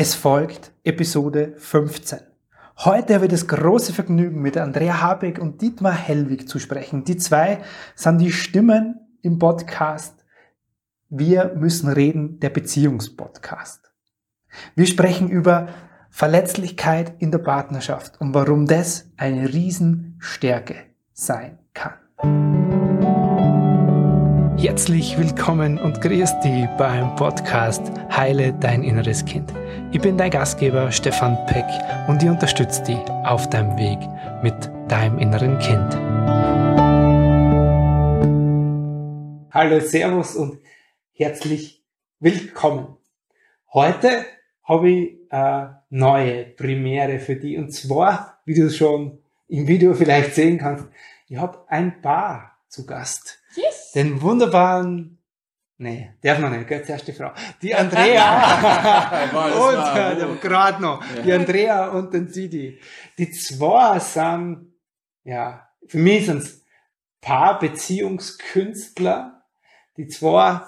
Es 0.00 0.14
folgt 0.14 0.70
Episode 0.84 1.54
15. 1.56 2.20
Heute 2.84 3.16
habe 3.16 3.24
ich 3.24 3.32
das 3.32 3.48
große 3.48 3.92
Vergnügen, 3.92 4.40
mit 4.40 4.56
Andrea 4.56 5.00
Habeck 5.00 5.40
und 5.40 5.60
Dietmar 5.60 5.92
Hellwig 5.92 6.48
zu 6.48 6.60
sprechen. 6.60 7.02
Die 7.02 7.16
zwei 7.16 7.64
sind 7.96 8.18
die 8.18 8.30
Stimmen 8.30 9.00
im 9.22 9.40
Podcast 9.40 10.24
Wir 11.08 11.52
müssen 11.56 11.88
reden, 11.88 12.38
der 12.38 12.50
Beziehungspodcast. 12.50 13.90
Wir 14.76 14.86
sprechen 14.86 15.30
über 15.30 15.66
Verletzlichkeit 16.10 17.14
in 17.18 17.32
der 17.32 17.38
Partnerschaft 17.38 18.20
und 18.20 18.34
warum 18.34 18.66
das 18.66 19.10
eine 19.16 19.52
Riesenstärke 19.52 20.76
sein 21.12 21.58
kann. 21.74 22.67
Herzlich 24.60 25.16
willkommen 25.16 25.78
und 25.78 26.00
grüß 26.00 26.40
dich 26.40 26.66
beim 26.76 27.14
Podcast 27.14 27.80
Heile 28.10 28.52
dein 28.54 28.82
inneres 28.82 29.24
Kind. 29.24 29.54
Ich 29.92 30.00
bin 30.00 30.18
dein 30.18 30.32
Gastgeber 30.32 30.90
Stefan 30.90 31.38
Peck 31.46 31.64
und 32.08 32.20
ich 32.24 32.28
unterstütze 32.28 32.82
dich 32.82 32.98
auf 33.24 33.48
deinem 33.50 33.78
Weg 33.78 34.00
mit 34.42 34.68
deinem 34.90 35.20
inneren 35.20 35.60
Kind. 35.60 35.94
Hallo, 39.52 39.78
Servus 39.78 40.34
und 40.34 40.58
herzlich 41.12 41.84
willkommen. 42.18 42.96
Heute 43.72 44.24
habe 44.64 44.90
ich 44.90 45.18
eine 45.30 45.84
neue 45.88 46.46
Premiere 46.46 47.20
für 47.20 47.36
dich 47.36 47.58
und 47.58 47.70
zwar, 47.70 48.40
wie 48.44 48.54
du 48.54 48.68
schon 48.70 49.20
im 49.46 49.68
Video 49.68 49.94
vielleicht 49.94 50.34
sehen 50.34 50.58
kannst, 50.58 50.88
ich 51.28 51.36
habe 51.36 51.64
ein 51.68 52.02
Paar 52.02 52.58
zu 52.66 52.84
Gast 52.86 53.38
Yes. 53.54 53.92
Den 53.94 54.20
wunderbaren, 54.20 55.22
nee, 55.78 56.12
darf 56.22 56.38
man 56.38 56.54
nicht, 56.56 56.68
gell, 56.68 56.84
zuerst 56.84 57.08
die 57.08 57.12
Frau. 57.12 57.32
Die 57.62 57.74
Andrea. 57.74 59.30
und, 59.32 59.96
äh, 59.96 60.36
gerade 60.40 60.82
noch. 60.82 61.02
Ja. 61.16 61.22
Die 61.22 61.32
Andrea 61.32 61.88
und 61.88 62.14
den 62.14 62.28
Sidi. 62.28 62.78
Die 63.16 63.30
zwei 63.30 63.98
sind, 63.98 64.74
ja, 65.24 65.66
für 65.86 65.98
mich 65.98 66.26
sind 66.26 66.42
es 66.42 66.62
Paarbeziehungskünstler. 67.20 69.42
Die 69.96 70.06
zwei 70.08 70.60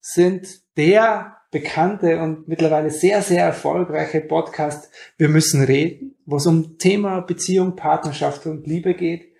sind 0.00 0.48
der 0.76 1.42
bekannte 1.52 2.18
und 2.20 2.48
mittlerweile 2.48 2.90
sehr, 2.90 3.22
sehr 3.22 3.44
erfolgreiche 3.44 4.22
Podcast 4.22 4.90
Wir 5.18 5.28
müssen 5.28 5.62
reden, 5.62 6.16
wo 6.24 6.36
es 6.36 6.46
um 6.46 6.78
Thema 6.78 7.20
Beziehung, 7.20 7.76
Partnerschaft 7.76 8.46
und 8.46 8.66
Liebe 8.66 8.94
geht. 8.94 9.31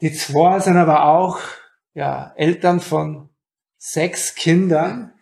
Die 0.00 0.12
zwei 0.12 0.60
sind 0.60 0.76
aber 0.76 1.04
auch 1.04 1.38
ja, 1.94 2.32
Eltern 2.36 2.80
von 2.80 3.28
sechs 3.76 4.34
Kindern. 4.34 5.12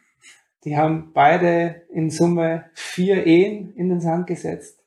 Die 0.65 0.77
haben 0.77 1.13
beide 1.13 1.87
in 1.93 2.11
Summe 2.11 2.67
vier 2.75 3.27
Ehen 3.27 3.75
in 3.75 3.89
den 3.89 4.01
Sand 4.01 4.27
gesetzt 4.27 4.79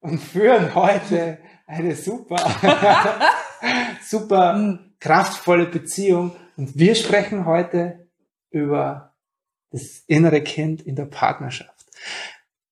und 0.00 0.18
führen 0.18 0.74
heute 0.74 1.38
eine 1.66 1.94
super, 1.96 2.36
super 4.02 4.80
kraftvolle 5.00 5.66
Beziehung. 5.66 6.32
Und 6.56 6.78
wir 6.78 6.94
sprechen 6.94 7.46
heute 7.46 8.08
über 8.50 9.14
das 9.70 10.04
innere 10.06 10.40
Kind 10.42 10.82
in 10.82 10.94
der 10.94 11.06
Partnerschaft. 11.06 11.86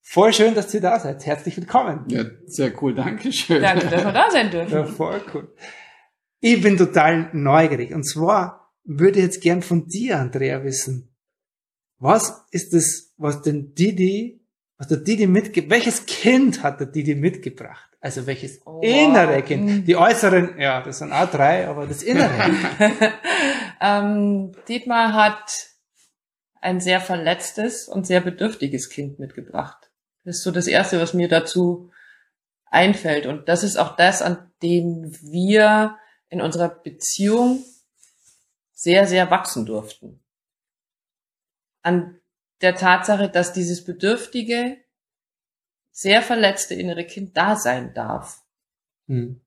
Voll 0.00 0.33
schön, 0.33 0.55
dass 0.55 0.73
ihr 0.75 0.81
da 0.81 1.00
seid. 1.00 1.25
Herzlich 1.27 1.56
willkommen. 1.56 2.05
Ja, 2.09 2.25
sehr 2.45 2.70
cool. 2.83 2.95
Dankeschön. 2.95 3.62
Danke, 3.62 3.89
dass 3.89 4.05
wir 4.05 4.12
da 4.12 4.31
sein 4.31 4.50
dürfen. 4.50 4.73
Ja, 4.73 4.84
voll 4.84 5.23
cool. 5.34 5.55
Ich 6.45 6.61
bin 6.61 6.77
total 6.77 7.31
neugierig. 7.33 7.95
Und 7.95 8.03
zwar 8.03 8.73
würde 8.83 9.21
ich 9.21 9.27
jetzt 9.27 9.41
gern 9.41 9.62
von 9.62 9.87
dir, 9.87 10.19
Andrea, 10.19 10.65
wissen. 10.65 11.15
Was 11.99 12.45
ist 12.51 12.75
das, 12.75 13.12
was 13.17 13.43
denn 13.43 13.77
Didi, 13.77 14.45
was 14.77 14.89
der 14.89 14.99
Didi 14.99 15.29
mitgebracht, 15.29 15.71
welches 15.71 16.05
Kind 16.05 16.65
hat 16.65 16.81
der 16.81 16.89
Didi 16.89 17.15
mitgebracht? 17.15 17.89
Also 18.01 18.27
welches 18.27 18.61
oh, 18.67 18.81
innere 18.83 19.41
Kind? 19.43 19.71
Hm. 19.71 19.84
Die 19.84 19.95
äußeren, 19.95 20.59
ja, 20.59 20.83
das 20.83 20.99
sind 20.99 21.12
auch 21.12 21.31
drei, 21.31 21.69
aber 21.69 21.87
das 21.87 22.03
innere. 22.03 22.33
ähm, 23.81 24.50
Dietmar 24.66 25.12
hat 25.12 25.69
ein 26.61 26.81
sehr 26.81 27.00
verletztes 27.00 27.87
und 27.87 28.05
sehr 28.05 28.21
bedürftiges 28.21 28.91
Kind 28.91 29.21
mitgebracht. 29.21 29.93
Das 30.25 30.39
ist 30.39 30.43
so 30.43 30.50
das 30.50 30.66
Erste, 30.66 31.00
was 31.00 31.15
mir 31.15 31.28
dazu 31.28 31.93
einfällt. 32.66 33.27
Und 33.27 33.49
das 33.49 33.62
ist 33.62 33.77
auch 33.77 33.95
das, 33.95 34.22
an 34.22 34.50
dem 34.61 35.16
wir 35.22 35.99
in 36.32 36.41
unserer 36.41 36.70
Beziehung 36.70 37.62
sehr, 38.72 39.06
sehr 39.06 39.31
wachsen 39.31 39.66
durften. 39.66 40.25
An 41.82 42.19
der 42.62 42.75
Tatsache, 42.75 43.28
dass 43.28 43.53
dieses 43.53 43.84
bedürftige, 43.84 44.78
sehr 45.91 46.22
verletzte 46.22 46.75
innere 46.75 47.04
Kind 47.04 47.37
da 47.37 47.56
sein 47.56 47.92
darf. 47.92 48.42
Hm. 49.09 49.42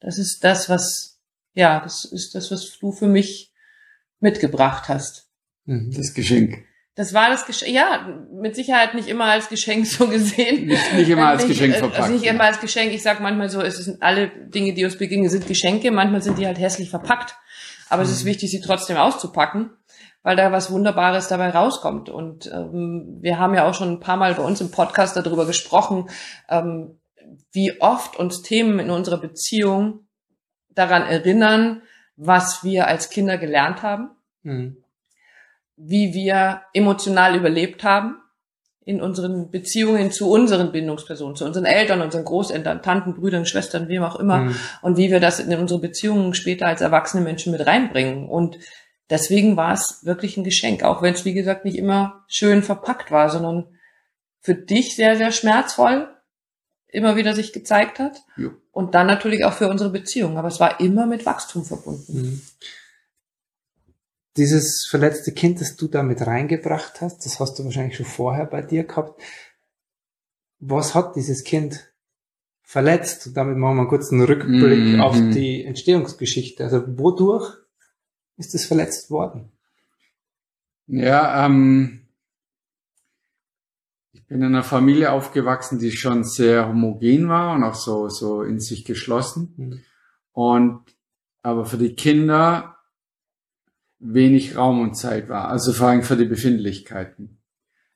Das 0.00 0.16
ist 0.16 0.42
das, 0.42 0.70
was, 0.70 1.20
ja, 1.52 1.80
das 1.80 2.06
ist 2.06 2.34
das, 2.34 2.50
was 2.50 2.78
du 2.78 2.90
für 2.90 3.08
mich 3.08 3.52
mitgebracht 4.20 4.88
hast. 4.88 5.30
Hm, 5.66 5.92
das 5.94 6.14
Geschenk. 6.14 6.64
Das 6.96 7.12
war 7.12 7.28
das 7.28 7.44
Geschenk, 7.44 7.74
ja, 7.74 8.06
mit 8.32 8.54
Sicherheit 8.54 8.94
nicht 8.94 9.08
immer 9.08 9.24
als 9.24 9.48
Geschenk 9.48 9.86
so 9.86 10.06
gesehen. 10.06 10.66
Nicht, 10.66 10.94
nicht 10.94 11.08
immer 11.08 11.28
als 11.28 11.46
Geschenk 11.46 11.74
verpackt. 11.74 12.00
Also 12.00 12.12
nicht 12.12 12.24
immer 12.24 12.44
als 12.44 12.60
Geschenk. 12.60 12.92
Ich 12.92 13.02
sag 13.02 13.20
manchmal 13.20 13.50
so, 13.50 13.60
es 13.60 13.78
sind 13.78 14.00
alle 14.00 14.28
Dinge, 14.28 14.74
die 14.74 14.84
uns 14.84 14.96
begegnen, 14.96 15.28
sind 15.28 15.48
Geschenke. 15.48 15.90
Manchmal 15.90 16.22
sind 16.22 16.38
die 16.38 16.46
halt 16.46 16.58
hässlich 16.58 16.90
verpackt. 16.90 17.34
Aber 17.88 18.02
mhm. 18.02 18.08
es 18.08 18.14
ist 18.14 18.22
mhm. 18.22 18.28
wichtig, 18.28 18.50
sie 18.52 18.60
trotzdem 18.60 18.96
auszupacken, 18.96 19.70
weil 20.22 20.36
da 20.36 20.52
was 20.52 20.70
Wunderbares 20.70 21.26
dabei 21.26 21.50
rauskommt. 21.50 22.10
Und 22.10 22.46
ähm, 22.46 23.18
wir 23.20 23.40
haben 23.40 23.54
ja 23.54 23.68
auch 23.68 23.74
schon 23.74 23.90
ein 23.90 24.00
paar 24.00 24.16
Mal 24.16 24.34
bei 24.34 24.44
uns 24.44 24.60
im 24.60 24.70
Podcast 24.70 25.16
darüber 25.16 25.46
gesprochen, 25.46 26.08
ähm, 26.48 27.00
wie 27.50 27.80
oft 27.80 28.16
uns 28.16 28.42
Themen 28.42 28.78
in 28.78 28.90
unserer 28.90 29.18
Beziehung 29.18 30.06
daran 30.70 31.02
erinnern, 31.02 31.82
was 32.14 32.62
wir 32.62 32.86
als 32.86 33.10
Kinder 33.10 33.36
gelernt 33.36 33.82
haben. 33.82 34.10
Mhm 34.44 34.83
wie 35.76 36.14
wir 36.14 36.62
emotional 36.72 37.36
überlebt 37.36 37.84
haben 37.84 38.16
in 38.84 39.00
unseren 39.00 39.50
Beziehungen 39.50 40.12
zu 40.12 40.30
unseren 40.30 40.70
Bindungspersonen, 40.70 41.36
zu 41.36 41.44
unseren 41.44 41.64
Eltern, 41.64 42.02
unseren 42.02 42.24
Großeltern, 42.24 42.82
Tanten, 42.82 43.14
Brüdern, 43.14 43.46
Schwestern, 43.46 43.88
wem 43.88 44.02
auch 44.02 44.16
immer, 44.16 44.40
mhm. 44.40 44.56
und 44.82 44.96
wie 44.98 45.10
wir 45.10 45.20
das 45.20 45.40
in 45.40 45.56
unsere 45.58 45.80
Beziehungen 45.80 46.34
später 46.34 46.66
als 46.66 46.82
erwachsene 46.82 47.22
Menschen 47.22 47.50
mit 47.52 47.66
reinbringen. 47.66 48.28
Und 48.28 48.58
deswegen 49.08 49.56
war 49.56 49.72
es 49.72 50.04
wirklich 50.04 50.36
ein 50.36 50.44
Geschenk, 50.44 50.82
auch 50.82 51.00
wenn 51.00 51.14
es, 51.14 51.24
wie 51.24 51.32
gesagt, 51.32 51.64
nicht 51.64 51.78
immer 51.78 52.24
schön 52.28 52.62
verpackt 52.62 53.10
war, 53.10 53.30
sondern 53.30 53.68
für 54.40 54.54
dich 54.54 54.96
sehr, 54.96 55.16
sehr 55.16 55.32
schmerzvoll 55.32 56.08
immer 56.88 57.16
wieder 57.16 57.34
sich 57.34 57.52
gezeigt 57.52 57.98
hat. 57.98 58.18
Ja. 58.36 58.50
Und 58.70 58.94
dann 58.94 59.06
natürlich 59.06 59.44
auch 59.44 59.54
für 59.54 59.68
unsere 59.68 59.90
Beziehung. 59.90 60.36
Aber 60.36 60.48
es 60.48 60.60
war 60.60 60.78
immer 60.78 61.06
mit 61.06 61.26
Wachstum 61.26 61.64
verbunden. 61.64 62.12
Mhm 62.12 62.42
dieses 64.36 64.86
verletzte 64.88 65.32
Kind, 65.32 65.60
das 65.60 65.76
du 65.76 65.86
da 65.86 66.02
mit 66.02 66.26
reingebracht 66.26 67.00
hast, 67.00 67.24
das 67.24 67.38
hast 67.38 67.58
du 67.58 67.64
wahrscheinlich 67.64 67.96
schon 67.96 68.06
vorher 68.06 68.46
bei 68.46 68.62
dir 68.62 68.84
gehabt. 68.84 69.20
Was 70.58 70.94
hat 70.94 71.14
dieses 71.14 71.44
Kind 71.44 71.92
verletzt? 72.62 73.26
Und 73.26 73.36
damit 73.36 73.56
machen 73.56 73.76
wir 73.76 73.80
einen 73.82 73.88
kurzen 73.88 74.20
Rückblick 74.22 74.78
mm 74.78 74.94
-hmm. 74.96 75.00
auf 75.00 75.16
die 75.16 75.64
Entstehungsgeschichte. 75.64 76.64
Also 76.64 76.82
wodurch 76.98 77.56
ist 78.36 78.54
es 78.54 78.66
verletzt 78.66 79.10
worden? 79.10 79.52
Ja, 80.86 81.46
ähm, 81.46 82.08
ich 84.12 84.26
bin 84.26 84.38
in 84.38 84.46
einer 84.46 84.64
Familie 84.64 85.12
aufgewachsen, 85.12 85.78
die 85.78 85.92
schon 85.92 86.24
sehr 86.24 86.68
homogen 86.68 87.28
war 87.28 87.54
und 87.54 87.62
auch 87.62 87.74
so, 87.74 88.08
so 88.08 88.42
in 88.42 88.58
sich 88.58 88.84
geschlossen. 88.84 89.54
Mhm. 89.56 89.82
Und 90.32 90.82
aber 91.42 91.66
für 91.66 91.76
die 91.78 91.94
Kinder 91.94 92.73
wenig 94.04 94.56
Raum 94.56 94.80
und 94.80 94.94
Zeit 94.94 95.28
war, 95.28 95.48
also 95.48 95.72
vor 95.72 95.88
allem 95.88 96.02
für 96.02 96.16
die 96.16 96.26
Befindlichkeiten. 96.26 97.38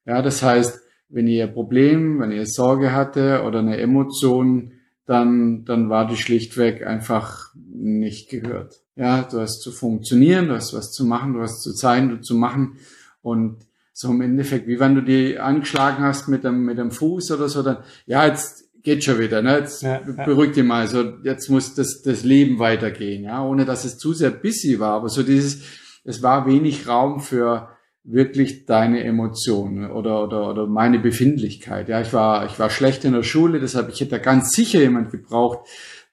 Ja, 0.06 0.22
das 0.22 0.42
heißt, 0.42 0.80
wenn 1.10 1.26
ihr 1.26 1.46
Problem, 1.46 2.20
wenn 2.20 2.32
ihr 2.32 2.46
Sorge 2.46 2.92
hatte 2.92 3.42
oder 3.44 3.58
eine 3.58 3.78
Emotion, 3.78 4.72
dann, 5.06 5.64
dann 5.64 5.88
war 5.90 6.06
die 6.06 6.16
schlichtweg 6.16 6.86
einfach 6.86 7.54
nicht 7.54 8.30
gehört. 8.30 8.80
Ja, 8.96 9.22
du 9.22 9.40
hast 9.40 9.60
zu 9.60 9.70
funktionieren, 9.70 10.48
du 10.48 10.54
hast 10.54 10.74
was 10.74 10.92
zu 10.92 11.04
machen, 11.04 11.34
du 11.34 11.40
hast 11.40 11.62
zu 11.62 11.72
sein, 11.72 12.08
du 12.08 12.20
zu 12.20 12.34
machen 12.34 12.76
und 13.22 13.58
so 13.92 14.10
im 14.10 14.20
Endeffekt, 14.20 14.66
wie 14.66 14.80
wenn 14.80 14.94
du 14.94 15.02
die 15.02 15.38
angeschlagen 15.38 16.04
hast 16.04 16.28
mit 16.28 16.44
dem, 16.44 16.64
mit 16.64 16.78
dem 16.78 16.90
Fuß 16.90 17.32
oder 17.32 17.48
so, 17.48 17.62
dann, 17.62 17.78
ja, 18.06 18.26
jetzt 18.26 18.64
geht 18.82 19.04
schon 19.04 19.18
wieder, 19.18 19.42
ne? 19.42 19.58
Jetzt 19.58 19.82
ja, 19.82 20.00
ja. 20.00 20.24
beruhig 20.24 20.52
dich 20.52 20.64
mal, 20.64 20.86
so, 20.86 21.14
jetzt 21.24 21.48
muss 21.48 21.74
das, 21.74 22.02
das 22.02 22.22
Leben 22.22 22.58
weitergehen, 22.58 23.24
ja, 23.24 23.42
ohne 23.44 23.64
dass 23.64 23.84
es 23.84 23.98
zu 23.98 24.12
sehr 24.12 24.30
busy 24.30 24.78
war, 24.78 24.94
aber 24.94 25.08
so 25.08 25.22
dieses, 25.22 25.62
es 26.08 26.22
war 26.22 26.46
wenig 26.46 26.88
Raum 26.88 27.20
für 27.20 27.68
wirklich 28.02 28.64
deine 28.64 29.04
Emotionen 29.04 29.90
oder, 29.90 30.24
oder, 30.24 30.50
oder 30.50 30.66
meine 30.66 30.98
Befindlichkeit. 30.98 31.90
Ja, 31.90 32.00
ich 32.00 32.14
war, 32.14 32.46
ich 32.46 32.58
war 32.58 32.70
schlecht 32.70 33.04
in 33.04 33.12
der 33.12 33.22
Schule, 33.22 33.60
deshalb 33.60 33.90
ich 33.90 34.00
hätte 34.00 34.12
da 34.12 34.18
ganz 34.18 34.52
sicher 34.52 34.80
jemand 34.80 35.10
gebraucht, 35.10 35.68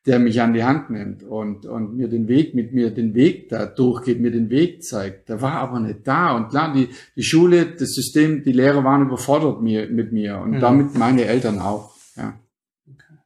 der 0.06 0.20
mich 0.20 0.42
an 0.42 0.54
die 0.54 0.66
Hand 0.66 0.90
nimmt 0.90 1.24
und, 1.24 1.66
und 1.66 1.96
mir 1.96 2.10
den 2.10 2.28
Weg, 2.28 2.54
mit 2.54 2.74
mir 2.74 2.92
den 2.92 3.16
Weg 3.16 3.48
da 3.48 3.66
durchgeht, 3.66 4.20
mir 4.20 4.32
den 4.32 4.50
Weg 4.50 4.84
zeigt. 4.84 5.30
Der 5.30 5.42
war 5.42 5.54
aber 5.54 5.80
nicht 5.80 6.06
da. 6.06 6.36
Und 6.36 6.50
klar, 6.50 6.74
die, 6.74 6.90
die 7.16 7.24
Schule, 7.24 7.66
das 7.66 7.94
System, 7.94 8.44
die 8.44 8.52
Lehrer 8.52 8.84
waren 8.84 9.04
überfordert 9.04 9.62
mir, 9.62 9.90
mit 9.90 10.12
mir 10.12 10.40
und 10.40 10.52
mhm. 10.52 10.60
damit 10.60 10.96
meine 10.96 11.24
Eltern 11.24 11.60
auch. 11.60 11.96
Ja. 12.18 12.38
Okay. 12.86 13.18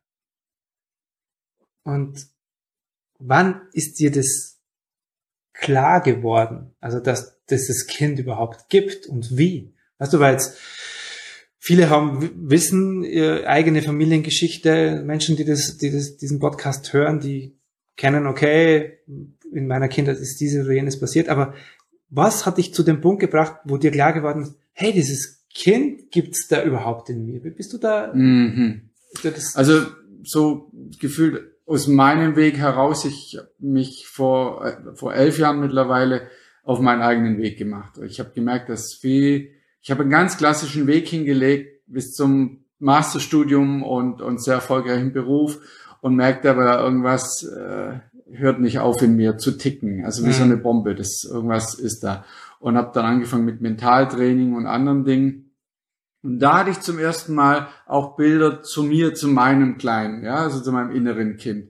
Und 1.83 2.27
wann 3.17 3.61
ist 3.73 3.99
dir 3.99 4.11
das 4.11 4.58
klar 5.59 6.01
geworden? 6.01 6.71
Also, 6.79 6.99
dass, 6.99 7.39
dass 7.47 7.67
das 7.67 7.87
Kind 7.87 8.19
überhaupt 8.19 8.69
gibt 8.69 9.07
und 9.07 9.37
wie? 9.37 9.73
Weißt 9.97 10.13
du, 10.13 10.19
weil 10.19 10.33
jetzt 10.33 10.57
viele 11.57 11.89
haben 11.89 12.31
wissen 12.49 13.03
ihre 13.03 13.47
eigene 13.47 13.81
Familiengeschichte, 13.81 15.03
Menschen, 15.05 15.35
die 15.35 15.45
das, 15.45 15.77
die 15.77 15.91
das, 15.91 16.17
diesen 16.17 16.39
Podcast 16.39 16.93
hören, 16.93 17.19
die 17.19 17.57
kennen, 17.97 18.27
okay, 18.27 18.99
in 19.51 19.67
meiner 19.67 19.89
Kindheit 19.89 20.17
ist 20.17 20.39
dieses 20.39 20.65
oder 20.65 20.73
jenes 20.73 20.99
passiert, 20.99 21.27
aber 21.27 21.53
was 22.09 22.45
hat 22.45 22.57
dich 22.57 22.73
zu 22.73 22.83
dem 22.83 23.01
Punkt 23.01 23.19
gebracht, 23.19 23.57
wo 23.65 23.77
dir 23.77 23.91
klar 23.91 24.13
geworden 24.13 24.43
ist, 24.43 24.55
hey, 24.71 24.93
dieses 24.93 25.45
Kind 25.53 26.11
gibt's 26.11 26.47
da 26.47 26.63
überhaupt 26.63 27.09
in 27.09 27.25
mir? 27.25 27.43
Wie 27.43 27.49
bist 27.49 27.73
du 27.73 27.77
da? 27.77 28.13
Mhm. 28.13 28.89
Also 29.55 29.85
so 30.23 30.71
gefühlt 30.99 31.51
aus 31.69 31.87
meinem 31.87 32.35
Weg 32.35 32.57
heraus, 32.57 33.05
ich 33.05 33.37
habe 33.37 33.49
mich 33.59 34.07
vor, 34.07 34.65
äh, 34.65 34.95
vor 34.95 35.13
elf 35.13 35.37
Jahren 35.37 35.59
mittlerweile 35.59 36.23
auf 36.63 36.79
meinen 36.79 37.01
eigenen 37.01 37.37
Weg 37.37 37.57
gemacht. 37.57 37.99
Ich 38.03 38.19
habe 38.19 38.31
gemerkt, 38.33 38.69
dass 38.69 38.93
viel 38.93 39.49
ich 39.81 39.91
habe 39.91 40.01
einen 40.01 40.11
ganz 40.11 40.37
klassischen 40.37 40.87
Weg 40.87 41.07
hingelegt 41.07 41.81
bis 41.87 42.13
zum 42.13 42.65
Masterstudium 42.79 43.83
und, 43.83 44.21
und 44.21 44.41
sehr 44.43 44.55
erfolgreichen 44.55 45.13
Beruf 45.13 45.59
und 46.01 46.15
merkte 46.15 46.51
aber, 46.51 46.79
irgendwas 46.79 47.43
äh, 47.43 47.99
hört 48.31 48.59
nicht 48.59 48.79
auf 48.79 49.01
in 49.01 49.15
mir 49.15 49.37
zu 49.37 49.57
ticken. 49.57 50.05
Also 50.05 50.23
wie 50.23 50.27
mhm. 50.27 50.33
so 50.33 50.43
eine 50.43 50.57
Bombe, 50.57 50.95
das 50.95 51.23
irgendwas 51.29 51.73
ist 51.73 52.03
da. 52.03 52.25
Und 52.59 52.77
habe 52.77 52.91
dann 52.93 53.05
angefangen 53.05 53.45
mit 53.45 53.61
Mentaltraining 53.61 54.53
und 54.53 54.65
anderen 54.65 55.05
Dingen. 55.05 55.48
Und 56.21 56.39
da 56.39 56.59
hatte 56.59 56.71
ich 56.71 56.79
zum 56.81 56.99
ersten 56.99 57.33
Mal 57.33 57.69
auch 57.85 58.15
Bilder 58.15 58.61
zu 58.61 58.83
mir, 58.83 59.13
zu 59.13 59.27
meinem 59.27 59.77
Kleinen, 59.77 60.23
ja, 60.23 60.35
also 60.35 60.61
zu 60.61 60.71
meinem 60.71 60.91
inneren 60.91 61.37
Kind. 61.37 61.69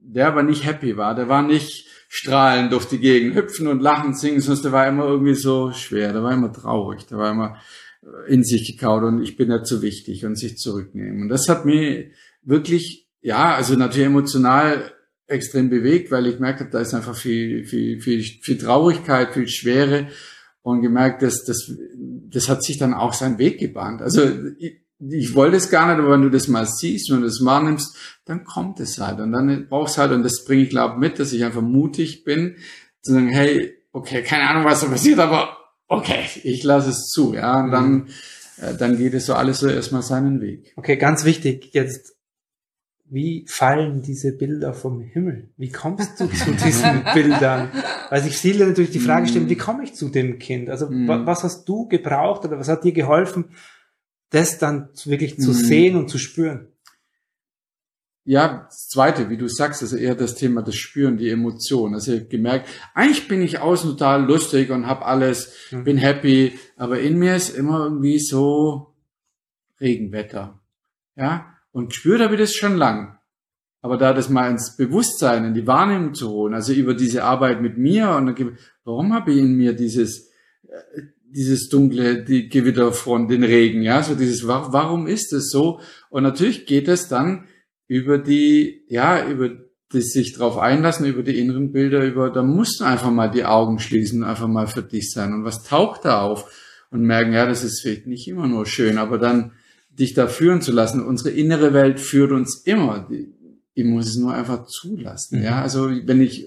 Der 0.00 0.28
aber 0.28 0.42
nicht 0.42 0.64
happy 0.64 0.96
war, 0.96 1.14
der 1.14 1.28
war 1.28 1.42
nicht 1.42 1.86
strahlend 2.08 2.72
durch 2.72 2.86
die 2.86 2.98
Gegend 2.98 3.36
hüpfen 3.36 3.68
und 3.68 3.80
lachen, 3.80 4.14
singen, 4.14 4.40
sonst 4.40 4.64
der 4.64 4.72
war 4.72 4.88
immer 4.88 5.04
irgendwie 5.04 5.34
so 5.34 5.72
schwer, 5.72 6.12
der 6.12 6.22
war 6.22 6.32
immer 6.32 6.52
traurig, 6.52 7.06
der 7.06 7.18
war 7.18 7.30
immer 7.30 7.56
in 8.26 8.42
sich 8.42 8.66
gekaut 8.66 9.02
und 9.02 9.22
ich 9.22 9.36
bin 9.36 9.50
ja 9.50 9.62
zu 9.62 9.82
wichtig 9.82 10.24
und 10.24 10.36
sich 10.36 10.56
zurücknehmen. 10.56 11.22
Und 11.22 11.28
das 11.28 11.48
hat 11.48 11.64
mir 11.64 12.06
wirklich, 12.42 13.06
ja, 13.20 13.54
also 13.54 13.74
natürlich 13.74 14.06
emotional 14.06 14.92
extrem 15.26 15.68
bewegt, 15.68 16.10
weil 16.10 16.26
ich 16.26 16.38
merke, 16.38 16.68
da 16.70 16.80
ist 16.80 16.94
einfach 16.94 17.14
viel, 17.14 17.66
viel, 17.66 18.00
viel, 18.00 18.22
viel 18.22 18.58
Traurigkeit, 18.58 19.34
viel 19.34 19.48
Schwere 19.48 20.08
und 20.62 20.80
gemerkt, 20.80 21.22
dass 21.22 21.44
das, 21.44 21.70
das 22.30 22.48
hat 22.48 22.62
sich 22.62 22.78
dann 22.78 22.94
auch 22.94 23.12
seinen 23.12 23.38
Weg 23.38 23.58
gebahnt. 23.58 24.02
Also 24.02 24.22
ich, 24.58 24.80
ich 25.00 25.34
wollte 25.34 25.56
es 25.56 25.70
gar 25.70 25.88
nicht, 25.88 26.02
aber 26.02 26.12
wenn 26.12 26.22
du 26.22 26.30
das 26.30 26.48
mal 26.48 26.66
siehst, 26.66 27.10
wenn 27.10 27.20
du 27.20 27.26
das 27.26 27.44
wahrnimmst, 27.44 27.96
dann 28.24 28.44
kommt 28.44 28.80
es 28.80 28.98
halt. 28.98 29.20
Und 29.20 29.32
dann 29.32 29.66
brauchst 29.68 29.96
du 29.96 30.00
halt, 30.00 30.12
und 30.12 30.22
das 30.22 30.44
bringe 30.44 30.62
ich 30.62 30.70
glaube 30.70 30.98
mit, 30.98 31.18
dass 31.18 31.32
ich 31.32 31.44
einfach 31.44 31.62
mutig 31.62 32.24
bin, 32.24 32.56
zu 33.02 33.12
sagen, 33.12 33.28
hey, 33.28 33.74
okay, 33.92 34.22
keine 34.22 34.48
Ahnung, 34.48 34.64
was 34.64 34.80
da 34.80 34.88
passiert, 34.88 35.18
aber 35.18 35.56
okay, 35.86 36.24
ich 36.42 36.62
lasse 36.64 36.90
es 36.90 37.08
zu, 37.08 37.34
ja. 37.34 37.62
Und 37.62 37.70
dann, 37.70 37.92
mhm. 37.92 38.06
äh, 38.58 38.76
dann 38.76 38.98
geht 38.98 39.14
es 39.14 39.26
so 39.26 39.34
alles 39.34 39.60
so 39.60 39.68
erstmal 39.68 40.02
seinen 40.02 40.40
Weg. 40.40 40.72
Okay, 40.76 40.96
ganz 40.96 41.24
wichtig, 41.24 41.70
jetzt, 41.72 42.16
wie 43.10 43.44
fallen 43.48 44.02
diese 44.02 44.32
Bilder 44.32 44.74
vom 44.74 45.00
Himmel? 45.00 45.50
Wie 45.56 45.70
kommst 45.70 46.20
du 46.20 46.26
zu 46.28 46.50
diesen 46.52 47.04
Bildern? 47.14 47.70
Weil 48.10 48.22
sich 48.22 48.36
viele 48.36 48.66
natürlich 48.66 48.90
die 48.90 49.00
Frage 49.00 49.28
stellen, 49.28 49.44
mhm. 49.44 49.50
wie 49.50 49.56
komme 49.56 49.84
ich 49.84 49.94
zu 49.94 50.08
dem 50.08 50.38
Kind? 50.38 50.68
Also, 50.68 50.88
mm. 50.90 51.08
was 51.08 51.42
hast 51.42 51.68
du 51.68 51.88
gebraucht 51.88 52.44
oder 52.44 52.58
was 52.58 52.68
hat 52.68 52.84
dir 52.84 52.92
geholfen, 52.92 53.46
das 54.30 54.58
dann 54.58 54.90
wirklich 55.04 55.38
zu 55.38 55.50
mhm. 55.50 55.54
sehen 55.54 55.96
und 55.96 56.08
zu 56.10 56.18
spüren. 56.18 56.68
Ja, 58.24 58.66
das 58.68 58.88
zweite, 58.88 59.30
wie 59.30 59.38
du 59.38 59.48
sagst, 59.48 59.80
also 59.80 59.96
eher 59.96 60.14
das 60.14 60.34
Thema 60.34 60.60
das 60.60 60.76
Spüren, 60.76 61.16
die 61.16 61.30
Emotion. 61.30 61.94
Also 61.94 62.12
ich 62.12 62.20
habe 62.20 62.28
gemerkt, 62.28 62.68
eigentlich 62.94 63.26
bin 63.26 63.40
ich 63.40 63.60
außen 63.60 63.92
total 63.92 64.22
lustig 64.22 64.70
und 64.70 64.86
habe 64.86 65.06
alles, 65.06 65.54
mhm. 65.70 65.84
bin 65.84 65.96
happy, 65.96 66.58
aber 66.76 67.00
in 67.00 67.18
mir 67.18 67.36
ist 67.36 67.56
immer 67.56 67.84
irgendwie 67.84 68.18
so 68.18 68.94
Regenwetter. 69.80 70.60
Ja, 71.16 71.57
und 71.78 71.90
gespürt 71.90 72.20
habe 72.20 72.34
ich 72.34 72.40
das 72.40 72.54
schon 72.54 72.76
lang. 72.76 73.18
Aber 73.80 73.96
da 73.96 74.12
das 74.12 74.28
mal 74.28 74.50
ins 74.50 74.76
Bewusstsein, 74.76 75.44
in 75.44 75.54
die 75.54 75.66
Wahrnehmung 75.66 76.12
zu 76.12 76.28
holen, 76.30 76.52
also 76.52 76.72
über 76.72 76.94
diese 76.94 77.22
Arbeit 77.22 77.62
mit 77.62 77.78
mir 77.78 78.10
und 78.10 78.26
dann, 78.26 78.58
warum 78.84 79.14
habe 79.14 79.32
ich 79.32 79.38
in 79.38 79.54
mir 79.54 79.72
dieses, 79.74 80.28
äh, 80.64 81.02
dieses 81.30 81.68
dunkle, 81.68 82.24
die 82.24 82.48
Gewitterfront, 82.48 83.30
den 83.30 83.44
Regen, 83.44 83.82
ja, 83.82 84.02
so 84.02 84.16
dieses, 84.16 84.46
warum 84.46 85.06
ist 85.06 85.32
es 85.32 85.50
so? 85.50 85.80
Und 86.10 86.24
natürlich 86.24 86.66
geht 86.66 86.88
es 86.88 87.06
dann 87.06 87.46
über 87.86 88.18
die, 88.18 88.84
ja, 88.88 89.24
über 89.28 89.50
das 89.90 90.06
sich 90.06 90.34
drauf 90.34 90.58
einlassen, 90.58 91.06
über 91.06 91.22
die 91.22 91.38
inneren 91.38 91.70
Bilder, 91.70 92.04
über, 92.04 92.30
da 92.30 92.42
musst 92.42 92.80
du 92.80 92.84
einfach 92.84 93.12
mal 93.12 93.28
die 93.28 93.44
Augen 93.44 93.78
schließen, 93.78 94.24
einfach 94.24 94.48
mal 94.48 94.66
für 94.66 94.82
dich 94.82 95.12
sein. 95.12 95.32
Und 95.32 95.44
was 95.44 95.62
taucht 95.62 96.04
da 96.04 96.22
auf? 96.22 96.50
Und 96.90 97.02
merken, 97.02 97.32
ja, 97.32 97.46
das 97.46 97.62
ist 97.62 97.82
vielleicht 97.82 98.06
nicht 98.06 98.26
immer 98.26 98.48
nur 98.48 98.66
schön, 98.66 98.98
aber 98.98 99.18
dann 99.18 99.52
dich 99.98 100.14
da 100.14 100.26
führen 100.26 100.62
zu 100.62 100.72
lassen. 100.72 101.04
Unsere 101.04 101.30
innere 101.30 101.74
Welt 101.74 102.00
führt 102.00 102.32
uns 102.32 102.62
immer. 102.64 103.08
Ich 103.74 103.84
muss 103.84 104.08
es 104.08 104.16
nur 104.16 104.34
einfach 104.34 104.66
zulassen. 104.66 105.38
Mhm. 105.38 105.44
Ja, 105.44 105.62
also 105.62 105.88
wenn 105.88 106.20
ich, 106.20 106.46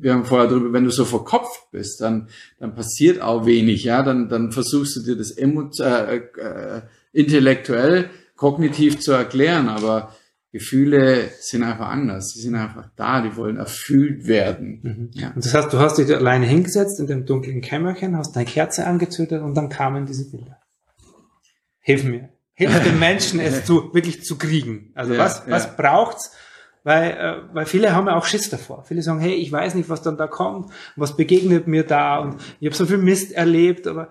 wir 0.00 0.14
haben 0.14 0.24
vorher 0.24 0.48
drüber, 0.48 0.72
wenn 0.72 0.84
du 0.84 0.90
so 0.90 1.04
verkopft 1.04 1.70
bist, 1.72 2.00
dann, 2.00 2.28
dann 2.58 2.74
passiert 2.74 3.20
auch 3.20 3.46
wenig. 3.46 3.84
Ja, 3.84 4.02
dann, 4.02 4.28
dann 4.28 4.52
versuchst 4.52 4.96
du 4.96 5.02
dir 5.02 5.16
das 5.16 5.30
emo 5.32 5.70
äh, 5.78 6.16
äh, 6.16 6.82
intellektuell, 7.12 8.10
kognitiv 8.36 9.00
zu 9.00 9.12
erklären, 9.12 9.68
aber 9.68 10.14
Gefühle 10.52 11.28
sind 11.38 11.62
einfach 11.62 11.88
anders. 11.88 12.32
Sie 12.32 12.40
sind 12.40 12.56
einfach 12.56 12.90
da, 12.96 13.20
die 13.22 13.36
wollen 13.36 13.56
erfüllt 13.56 14.26
werden. 14.26 14.80
Mhm. 14.82 15.10
Ja. 15.12 15.32
Und 15.34 15.44
das 15.44 15.54
heißt, 15.54 15.72
du 15.72 15.78
hast 15.78 15.98
dich 15.98 16.12
alleine 16.14 16.46
hingesetzt 16.46 16.98
in 16.98 17.06
dem 17.06 17.24
dunklen 17.24 17.60
Kämmerchen, 17.60 18.16
hast 18.16 18.34
deine 18.34 18.46
Kerze 18.46 18.86
angezündet 18.86 19.42
und 19.42 19.54
dann 19.54 19.68
kamen 19.68 20.06
diese 20.06 20.28
Bilder. 20.28 20.58
Hilf 21.78 22.04
mir. 22.04 22.30
Hilf 22.60 22.82
den 22.82 22.98
Menschen, 23.08 23.40
es 23.40 23.64
zu, 23.64 23.94
wirklich 23.94 24.22
zu 24.22 24.36
kriegen. 24.36 24.92
Also 24.94 25.14
ja, 25.14 25.20
was, 25.20 25.44
ja. 25.46 25.52
was 25.52 25.76
braucht's, 25.76 26.32
weil, 26.84 27.10
äh, 27.12 27.54
weil 27.54 27.64
viele 27.64 27.94
haben 27.94 28.06
ja 28.06 28.16
auch 28.16 28.26
Schiss 28.26 28.50
davor. 28.50 28.84
Viele 28.84 29.00
sagen, 29.00 29.18
hey, 29.18 29.32
ich 29.32 29.50
weiß 29.50 29.74
nicht, 29.74 29.88
was 29.88 30.02
dann 30.02 30.18
da 30.18 30.26
kommt, 30.26 30.70
was 30.94 31.16
begegnet 31.16 31.66
mir 31.66 31.84
da 31.84 32.18
und 32.18 32.36
ich 32.60 32.66
habe 32.66 32.76
so 32.76 32.84
viel 32.84 32.98
Mist 32.98 33.32
erlebt, 33.32 33.86
aber 33.86 34.10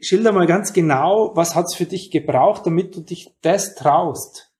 schilder 0.00 0.32
mal 0.32 0.48
ganz 0.48 0.72
genau, 0.72 1.30
was 1.36 1.54
hat's 1.54 1.76
für 1.76 1.84
dich 1.84 2.10
gebraucht, 2.10 2.66
damit 2.66 2.96
du 2.96 3.00
dich 3.02 3.36
das 3.42 3.76
traust. 3.76 4.50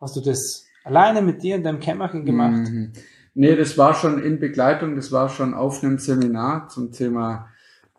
Hast 0.00 0.16
du 0.16 0.20
das 0.20 0.66
alleine 0.82 1.22
mit 1.22 1.44
dir 1.44 1.54
in 1.54 1.62
deinem 1.62 1.78
Kämmerchen 1.78 2.24
gemacht? 2.24 2.70
Mhm. 2.70 2.92
Nee, 3.34 3.54
das 3.54 3.78
war 3.78 3.94
schon 3.94 4.20
in 4.20 4.40
Begleitung, 4.40 4.96
das 4.96 5.12
war 5.12 5.28
schon 5.28 5.54
auf 5.54 5.84
einem 5.84 5.98
Seminar 5.98 6.70
zum 6.70 6.90
Thema 6.90 7.50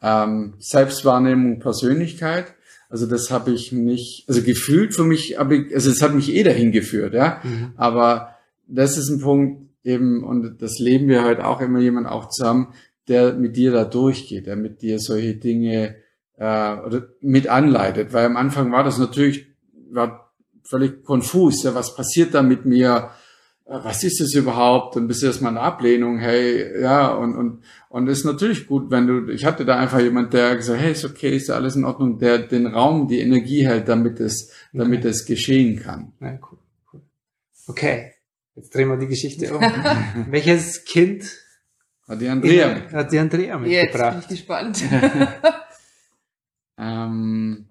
ähm, 0.02 0.56
Selbstwahrnehmung, 0.58 1.60
Persönlichkeit. 1.60 2.56
Also 2.90 3.06
das 3.06 3.30
habe 3.30 3.52
ich 3.52 3.72
nicht, 3.72 4.28
also 4.28 4.42
gefühlt 4.42 4.96
für 4.96 5.04
mich, 5.04 5.40
aber 5.40 5.54
ich, 5.54 5.74
also 5.76 5.92
es 5.92 6.02
hat 6.02 6.16
mich 6.16 6.34
eh 6.34 6.42
dahin 6.44 6.72
geführt, 6.72 7.14
ja. 7.14 7.40
Mhm. 7.44 7.74
Aber 7.78 8.36
das 8.68 8.98
ist 8.98 9.10
ein 9.10 9.22
Punkt 9.22 9.70
eben, 9.84 10.24
und 10.24 10.62
das 10.62 10.80
leben 10.80 11.08
wir 11.08 11.24
heute 11.24 11.46
auch 11.46 11.62
immer 11.62 11.80
jemand 11.80 12.08
auch 12.08 12.30
zusammen, 12.30 12.74
der 13.08 13.34
mit 13.34 13.56
dir 13.56 13.72
da 13.72 13.86
durchgeht, 13.86 14.48
der 14.48 14.56
mit 14.56 14.82
dir 14.82 15.00
solche 15.00 15.36
Dinge 15.36 15.96
äh, 16.38 16.76
oder 16.78 17.08
mit 17.22 17.48
anleitet. 17.48 18.12
Weil 18.12 18.26
am 18.26 18.38
Anfang 18.38 18.72
war 18.72 18.84
das 18.84 18.98
natürlich, 18.98 19.46
war 19.92 20.34
völlig 20.64 21.04
konfus, 21.04 21.64
ja, 21.64 21.76
was 21.76 21.96
passiert 21.96 22.34
da 22.34 22.42
mit 22.42 22.66
mir? 22.66 23.12
Was 23.72 24.04
ist 24.04 24.20
es 24.20 24.34
überhaupt? 24.34 24.96
Und 24.96 25.08
bis 25.08 25.22
erstmal 25.22 25.52
eine 25.52 25.62
Ablehnung, 25.62 26.18
hey, 26.18 26.82
ja, 26.82 27.10
und, 27.10 27.36
und, 27.36 27.64
und 27.90 28.08
ist 28.08 28.26
natürlich 28.26 28.66
gut, 28.66 28.90
wenn 28.90 29.06
du, 29.06 29.32
ich 29.32 29.46
hatte 29.46 29.64
da 29.64 29.78
einfach 29.78 30.00
jemand, 30.00 30.34
der 30.34 30.56
gesagt, 30.56 30.82
hey, 30.82 30.94
ist 30.94 31.06
okay, 31.06 31.36
ist 31.36 31.52
alles 31.52 31.76
in 31.76 31.86
Ordnung, 31.86 32.18
der 32.18 32.40
den 32.40 32.66
Raum, 32.66 33.08
die 33.08 33.20
Energie 33.20 33.68
hält, 33.68 33.88
damit 33.88 34.20
es, 34.20 34.52
damit 34.74 35.02
okay. 35.02 35.10
es 35.10 35.26
geschehen 35.26 35.80
kann. 35.80 36.14
Ja, 36.20 36.40
cool, 36.52 36.58
cool. 36.92 37.02
Okay, 37.68 38.14
jetzt 38.56 38.74
drehen 38.74 38.90
wir 38.90 38.98
die 38.98 39.08
Geschichte 39.08 39.54
um. 39.54 39.62
Welches 40.32 40.84
Kind 40.86 41.32
hat 42.08 42.22
die 42.22 42.28
Andrea, 42.28 42.74
mit, 42.74 42.92
hat 42.92 43.12
die 43.12 43.20
Andrea 43.20 43.60
mitgebracht? 43.60 44.16
Jetzt 44.16 44.28
bin 44.30 44.36
ich 44.36 44.48
gespannt. 44.48 44.84
ähm, 46.80 47.68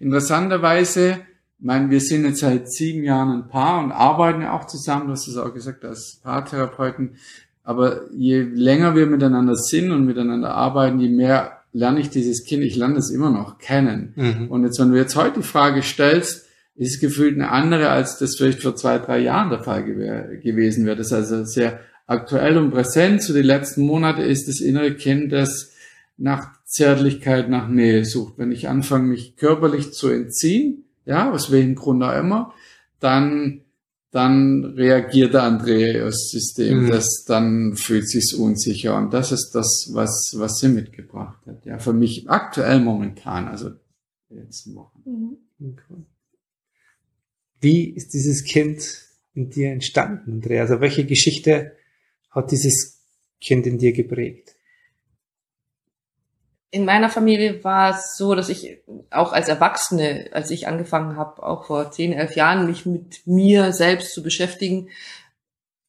interessanterweise 0.00 1.20
ich 1.58 1.64
meine, 1.64 1.90
wir 1.90 2.00
sind 2.00 2.24
jetzt 2.24 2.40
seit 2.40 2.70
sieben 2.70 3.02
Jahren 3.02 3.30
ein 3.30 3.48
Paar 3.48 3.82
und 3.82 3.90
arbeiten 3.90 4.42
ja 4.42 4.52
auch 4.52 4.66
zusammen, 4.66 5.06
du 5.06 5.12
hast 5.12 5.26
es 5.26 5.36
auch 5.36 5.52
gesagt, 5.52 5.84
als 5.84 6.20
Paartherapeuten. 6.22 7.16
Aber 7.64 8.02
je 8.12 8.42
länger 8.42 8.94
wir 8.94 9.06
miteinander 9.06 9.56
sind 9.56 9.90
und 9.90 10.06
miteinander 10.06 10.54
arbeiten, 10.54 11.00
je 11.00 11.08
mehr 11.08 11.58
lerne 11.72 12.00
ich 12.00 12.10
dieses 12.10 12.44
Kind, 12.44 12.62
ich 12.62 12.76
lerne 12.76 12.98
es 12.98 13.10
immer 13.10 13.30
noch 13.30 13.58
kennen. 13.58 14.12
Mhm. 14.14 14.48
Und 14.48 14.64
jetzt, 14.64 14.78
wenn 14.78 14.92
du 14.92 14.96
jetzt 14.96 15.16
heute 15.16 15.40
die 15.40 15.46
Frage 15.46 15.82
stellst, 15.82 16.46
ist 16.76 17.00
gefühlt 17.00 17.34
eine 17.34 17.50
andere, 17.50 17.90
als 17.90 18.18
das 18.18 18.36
vielleicht 18.36 18.62
vor 18.62 18.76
zwei, 18.76 18.98
drei 18.98 19.18
Jahren 19.18 19.50
der 19.50 19.64
Fall 19.64 19.84
gew 19.84 20.40
gewesen 20.40 20.86
wäre. 20.86 20.96
Das 20.96 21.08
ist 21.08 21.12
also 21.12 21.44
sehr 21.44 21.80
aktuell 22.06 22.56
und 22.56 22.70
präsent. 22.70 23.20
Zu 23.20 23.32
den 23.32 23.44
letzten 23.44 23.82
Monaten 23.82 24.20
ist 24.20 24.46
das 24.46 24.60
innere 24.60 24.94
Kind, 24.94 25.32
das 25.32 25.72
nach 26.16 26.52
Zärtlichkeit, 26.64 27.50
nach 27.50 27.68
Nähe 27.68 28.04
sucht. 28.04 28.34
Wenn 28.36 28.52
ich 28.52 28.68
anfange, 28.68 29.08
mich 29.08 29.36
körperlich 29.36 29.92
zu 29.92 30.08
entziehen, 30.08 30.84
ja, 31.08 31.32
aus 31.32 31.50
welchem 31.50 31.74
Grund 31.74 32.02
auch 32.02 32.16
immer, 32.16 32.54
dann, 33.00 33.62
dann 34.10 34.64
reagiert 34.64 35.32
der 35.32 35.44
Andreas-System, 35.44 36.84
mhm. 36.84 36.90
das, 36.90 37.24
dann 37.26 37.76
fühlt 37.76 38.08
sich's 38.08 38.34
unsicher. 38.34 38.96
Und 38.96 39.14
das 39.14 39.32
ist 39.32 39.52
das, 39.52 39.90
was, 39.92 40.34
was 40.36 40.58
sie 40.58 40.68
mitgebracht 40.68 41.44
hat. 41.46 41.64
Ja, 41.64 41.78
für 41.78 41.94
mich 41.94 42.28
aktuell 42.28 42.80
momentan, 42.80 43.48
also 43.48 43.70
letzten 44.28 44.74
Wochen. 44.74 45.02
Mhm. 45.58 45.76
Wie 47.60 47.88
ist 47.88 48.12
dieses 48.12 48.44
Kind 48.44 49.06
in 49.32 49.48
dir 49.48 49.72
entstanden, 49.72 50.32
Andrea? 50.32 50.60
Also 50.60 50.80
welche 50.80 51.06
Geschichte 51.06 51.72
hat 52.30 52.52
dieses 52.52 53.00
Kind 53.40 53.66
in 53.66 53.78
dir 53.78 53.92
geprägt? 53.92 54.56
In 56.70 56.84
meiner 56.84 57.08
Familie 57.08 57.64
war 57.64 57.90
es 57.90 58.16
so, 58.16 58.34
dass 58.34 58.50
ich 58.50 58.78
auch 59.10 59.32
als 59.32 59.48
Erwachsene, 59.48 60.28
als 60.32 60.50
ich 60.50 60.68
angefangen 60.68 61.16
habe, 61.16 61.42
auch 61.42 61.64
vor 61.64 61.90
zehn, 61.90 62.12
elf 62.12 62.36
Jahren, 62.36 62.66
mich 62.66 62.84
mit 62.84 63.26
mir 63.26 63.72
selbst 63.72 64.12
zu 64.12 64.22
beschäftigen, 64.22 64.88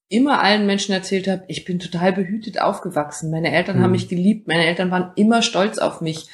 immer 0.09 0.41
allen 0.41 0.65
Menschen 0.65 0.93
erzählt 0.93 1.27
habe, 1.27 1.43
ich 1.47 1.65
bin 1.65 1.79
total 1.79 2.13
behütet 2.13 2.59
aufgewachsen. 2.59 3.29
Meine 3.29 3.53
Eltern 3.53 3.77
mhm. 3.77 3.83
haben 3.83 3.91
mich 3.91 4.09
geliebt, 4.09 4.47
meine 4.47 4.65
Eltern 4.65 4.89
waren 4.89 5.11
immer 5.15 5.41
stolz 5.41 5.77
auf 5.77 6.01
mich. 6.01 6.27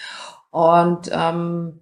Und 0.49 1.09
ähm, 1.11 1.81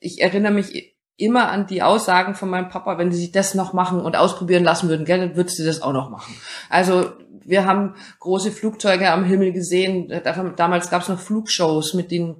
ich 0.00 0.20
erinnere 0.20 0.52
mich 0.52 0.96
immer 1.16 1.50
an 1.50 1.66
die 1.66 1.82
Aussagen 1.82 2.34
von 2.34 2.48
meinem 2.48 2.68
Papa, 2.68 2.96
wenn 2.96 3.12
sie 3.12 3.18
sich 3.18 3.32
das 3.32 3.54
noch 3.54 3.72
machen 3.72 4.00
und 4.00 4.16
ausprobieren 4.16 4.64
lassen 4.64 4.88
würden, 4.88 5.04
gell, 5.04 5.18
dann 5.18 5.36
würdest 5.36 5.58
du 5.58 5.64
das 5.64 5.82
auch 5.82 5.92
noch 5.92 6.10
machen. 6.10 6.34
Also 6.70 7.12
wir 7.48 7.64
haben 7.64 7.94
große 8.20 8.52
Flugzeuge 8.52 9.10
am 9.10 9.24
Himmel 9.24 9.52
gesehen. 9.52 10.12
Damals 10.56 10.90
gab 10.90 11.02
es 11.02 11.08
noch 11.08 11.18
Flugshows, 11.18 11.94
mit 11.94 12.10
denen 12.10 12.36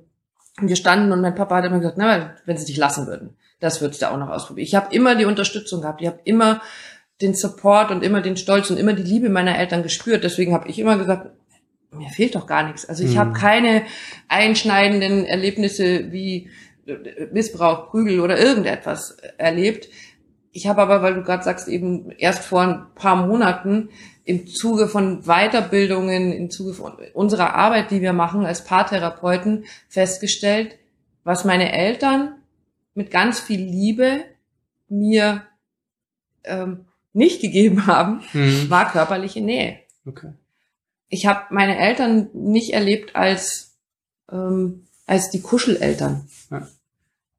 wir 0.61 0.77
standen 0.77 1.13
und 1.13 1.21
mein 1.21 1.35
Papa 1.35 1.57
hat 1.57 1.65
immer 1.65 1.79
gesagt, 1.79 1.99
na, 1.99 2.35
wenn 2.45 2.57
sie 2.57 2.67
dich 2.67 2.77
lassen 2.77 3.07
würden, 3.07 3.37
das 3.61 3.81
würdest 3.81 4.03
du 4.03 4.11
auch 4.11 4.19
noch 4.19 4.29
ausprobieren. 4.29 4.67
Ich 4.67 4.75
habe 4.75 4.95
immer 4.95 5.15
die 5.15 5.25
Unterstützung 5.25 5.83
gehabt. 5.83 6.01
Ich 6.01 6.07
habe 6.07 6.21
immer 6.25 6.61
den 7.21 7.35
Support 7.35 7.91
und 7.91 8.03
immer 8.03 8.21
den 8.21 8.37
Stolz 8.37 8.71
und 8.71 8.77
immer 8.77 8.93
die 8.93 9.03
Liebe 9.03 9.29
meiner 9.29 9.59
Eltern 9.59 9.83
gespürt. 9.83 10.25
Deswegen 10.25 10.53
habe 10.53 10.69
ich 10.69 10.79
immer 10.79 10.97
gesagt, 10.99 11.31
mir 11.91 12.11
fehlt 12.11 12.35
doch 12.35 12.47
gar 12.47 12.65
nichts. 12.65 12.85
Also 12.85 13.05
ich 13.05 13.15
mhm. 13.15 13.19
habe 13.19 13.33
keine 13.33 13.83
einschneidenden 14.29 15.25
Erlebnisse 15.25 16.13
wie 16.13 16.51
Missbrauch, 17.33 17.91
Prügel 17.91 18.21
oder 18.21 18.39
irgendetwas 18.39 19.17
erlebt. 19.37 19.89
Ich 20.53 20.67
habe 20.67 20.83
aber, 20.83 21.03
weil 21.03 21.15
du 21.15 21.23
gerade 21.23 21.45
sagst, 21.45 21.69
eben 21.69 22.11
erst 22.13 22.45
vor 22.45 22.63
ein 22.63 22.87
paar 22.95 23.27
Monaten 23.27 23.91
im 24.25 24.47
Zuge 24.47 24.89
von 24.89 25.23
Weiterbildungen, 25.23 26.33
im 26.33 26.51
Zuge 26.51 26.75
von 26.75 26.95
unserer 27.15 27.55
Arbeit, 27.55 27.91
die 27.91 28.01
wir 28.01 28.13
machen 28.13 28.45
als 28.45 28.65
Paartherapeuten, 28.65 29.65
festgestellt, 29.89 30.77
was 31.25 31.45
meine 31.45 31.73
Eltern 31.73 32.35
mit 32.95 33.11
ganz 33.11 33.41
viel 33.41 33.61
Liebe 33.61 34.25
mir 34.89 35.43
ähm, 36.45 36.87
nicht 37.13 37.41
gegeben 37.41 37.87
haben, 37.87 38.23
mhm. 38.33 38.71
war 38.71 38.91
körperliche 38.91 39.41
Nähe. 39.41 39.79
Okay. 40.07 40.33
Ich 41.09 41.27
habe 41.27 41.43
meine 41.51 41.79
Eltern 41.79 42.29
nicht 42.33 42.73
erlebt 42.73 43.17
als 43.17 43.77
ähm, 44.31 44.87
als 45.07 45.31
die 45.31 45.41
Kuscheleltern. 45.41 46.29
Ja 46.51 46.69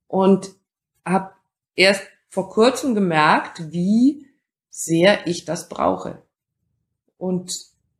und 0.10 0.56
habe 1.06 1.32
erst 1.75 2.01
vor 2.29 2.50
kurzem 2.50 2.95
gemerkt, 2.95 3.71
wie 3.71 4.27
sehr 4.69 5.27
ich 5.27 5.45
das 5.45 5.67
brauche. 5.67 6.21
Und 7.17 7.51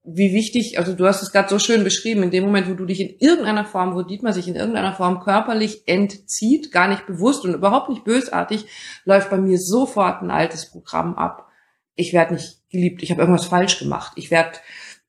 wie 0.04 0.34
wichtig, 0.34 0.80
also 0.80 0.94
du 0.94 1.06
hast 1.06 1.22
es 1.22 1.32
gerade 1.32 1.50
so 1.50 1.60
schön 1.60 1.84
beschrieben, 1.84 2.24
in 2.24 2.32
dem 2.32 2.46
Moment, 2.46 2.70
wo 2.70 2.74
du 2.74 2.86
dich 2.86 3.02
in 3.02 3.18
irgendeiner 3.20 3.66
Form, 3.66 3.96
wo 3.96 4.02
Dietmar 4.02 4.34
sich 4.34 4.48
in 4.48 4.56
irgendeiner 4.56 4.94
Form 4.94 5.20
körperlich 5.20 5.88
entzieht, 5.88 6.72
gar 6.72 6.88
nicht 6.88 7.06
bewusst 7.06 7.44
und 7.44 7.54
überhaupt 7.54 7.90
nicht 7.90 8.06
bösartig, 8.06 8.66
läuft 9.04 9.30
bei 9.30 9.38
mir 9.38 9.58
sofort 9.60 10.22
ein 10.22 10.32
altes 10.32 10.68
Programm 10.68 11.16
ab. 11.16 11.48
Ich 11.96 12.14
werde 12.14 12.36
nicht 12.36 12.62
geliebt, 12.70 13.04
ich 13.04 13.12
habe 13.12 13.22
irgendwas 13.22 13.46
falsch 13.46 13.78
gemacht, 13.78 14.14
ich 14.16 14.32
werde, 14.32 14.58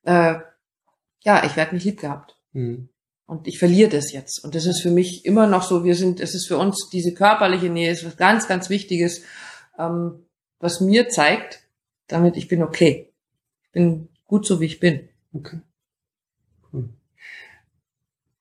äh, 0.02 0.36
ja, 1.22 1.44
ich 1.44 1.56
werde 1.56 1.74
nicht 1.74 1.84
lieb 1.84 2.00
gehabt. 2.00 2.36
Mhm. 2.52 2.88
Und 3.30 3.46
ich 3.46 3.60
verliere 3.60 3.88
das 3.88 4.10
jetzt. 4.10 4.42
Und 4.42 4.56
das 4.56 4.66
ist 4.66 4.80
für 4.80 4.90
mich 4.90 5.24
immer 5.24 5.46
noch 5.46 5.62
so, 5.62 5.84
wir 5.84 5.94
sind, 5.94 6.18
es 6.18 6.34
ist 6.34 6.48
für 6.48 6.58
uns 6.58 6.88
diese 6.92 7.14
körperliche 7.14 7.70
Nähe, 7.70 7.92
ist 7.92 8.04
was 8.04 8.16
ganz, 8.16 8.48
ganz 8.48 8.70
Wichtiges, 8.70 9.22
ähm, 9.78 10.24
was 10.58 10.80
mir 10.80 11.08
zeigt, 11.08 11.60
damit 12.08 12.36
ich 12.36 12.48
bin 12.48 12.60
okay. 12.60 13.12
Ich 13.62 13.70
bin 13.70 14.08
gut 14.26 14.44
so, 14.46 14.60
wie 14.60 14.64
ich 14.64 14.80
bin. 14.80 15.08
Okay. 15.32 15.60
Cool. 16.72 16.88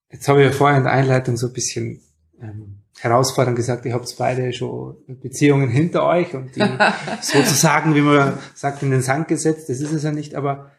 Jetzt 0.10 0.27
habe 0.27 0.41
ich 0.41 0.48
ja 0.48 0.51
vorher 0.51 0.79
in 0.79 0.86
der 0.86 0.93
Einleitung 0.93 1.38
so 1.38 1.46
ein 1.46 1.53
bisschen 1.53 2.01
ähm, 2.41 2.79
herausfordernd 3.00 3.55
gesagt, 3.55 3.86
ihr 3.86 3.93
habt 3.93 4.12
beide 4.17 4.51
schon 4.53 4.98
Beziehungen 5.22 5.69
hinter 5.69 6.03
euch 6.03 6.34
und 6.34 6.55
die 6.55 6.62
sozusagen, 7.22 7.93
wie 7.93 8.01
man 8.01 8.39
sagt, 8.55 8.81
in 8.81 8.89
den 8.89 9.03
Sand 9.03 9.27
gesetzt. 9.27 9.69
Das 9.69 9.81
ist 9.81 9.91
es 9.91 10.01
ja 10.01 10.12
nicht. 10.12 10.34
Aber 10.34 10.72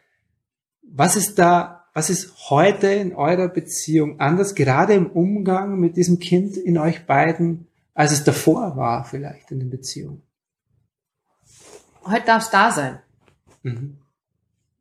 was 0.83 1.14
ist 1.14 1.38
da 1.38 1.80
was 1.93 2.11
ist 2.11 2.51
heute 2.51 2.89
in 2.89 3.15
eurer 3.15 3.49
Beziehung 3.49 4.21
anders, 4.21 4.55
gerade 4.55 4.95
im 4.95 5.11
Umgang 5.11 5.79
mit 5.79 5.97
diesem 5.97 6.19
Kind 6.19 6.57
in 6.57 6.79
euch 6.79 7.07
beiden, 7.07 7.67
als 7.95 8.13
es 8.13 8.25
davor 8.25 8.77
war 8.77 9.05
vielleicht 9.05 9.51
in 9.51 9.59
der 9.61 9.67
Beziehung? 9.67 10.23
Heute 12.05 12.27
darf 12.27 12.45
es 12.45 12.51
da 12.51 12.71
sein. 12.71 13.01
Mhm. 13.63 13.99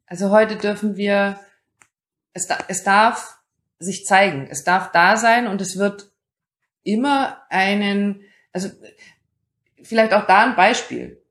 Also 0.05 0.29
heute 0.29 0.55
dürfen 0.55 0.95
wir, 0.97 1.39
es, 2.33 2.47
es 2.67 2.83
darf 2.83 3.39
sich 3.79 4.05
zeigen, 4.05 4.47
es 4.49 4.63
darf 4.63 4.91
da 4.91 5.17
sein 5.17 5.47
und 5.47 5.61
es 5.61 5.77
wird 5.77 6.11
immer 6.83 7.41
einen, 7.49 8.21
also 8.51 8.69
vielleicht 9.81 10.13
auch 10.13 10.27
da 10.27 10.45
ein 10.45 10.55
Beispiel. 10.55 11.21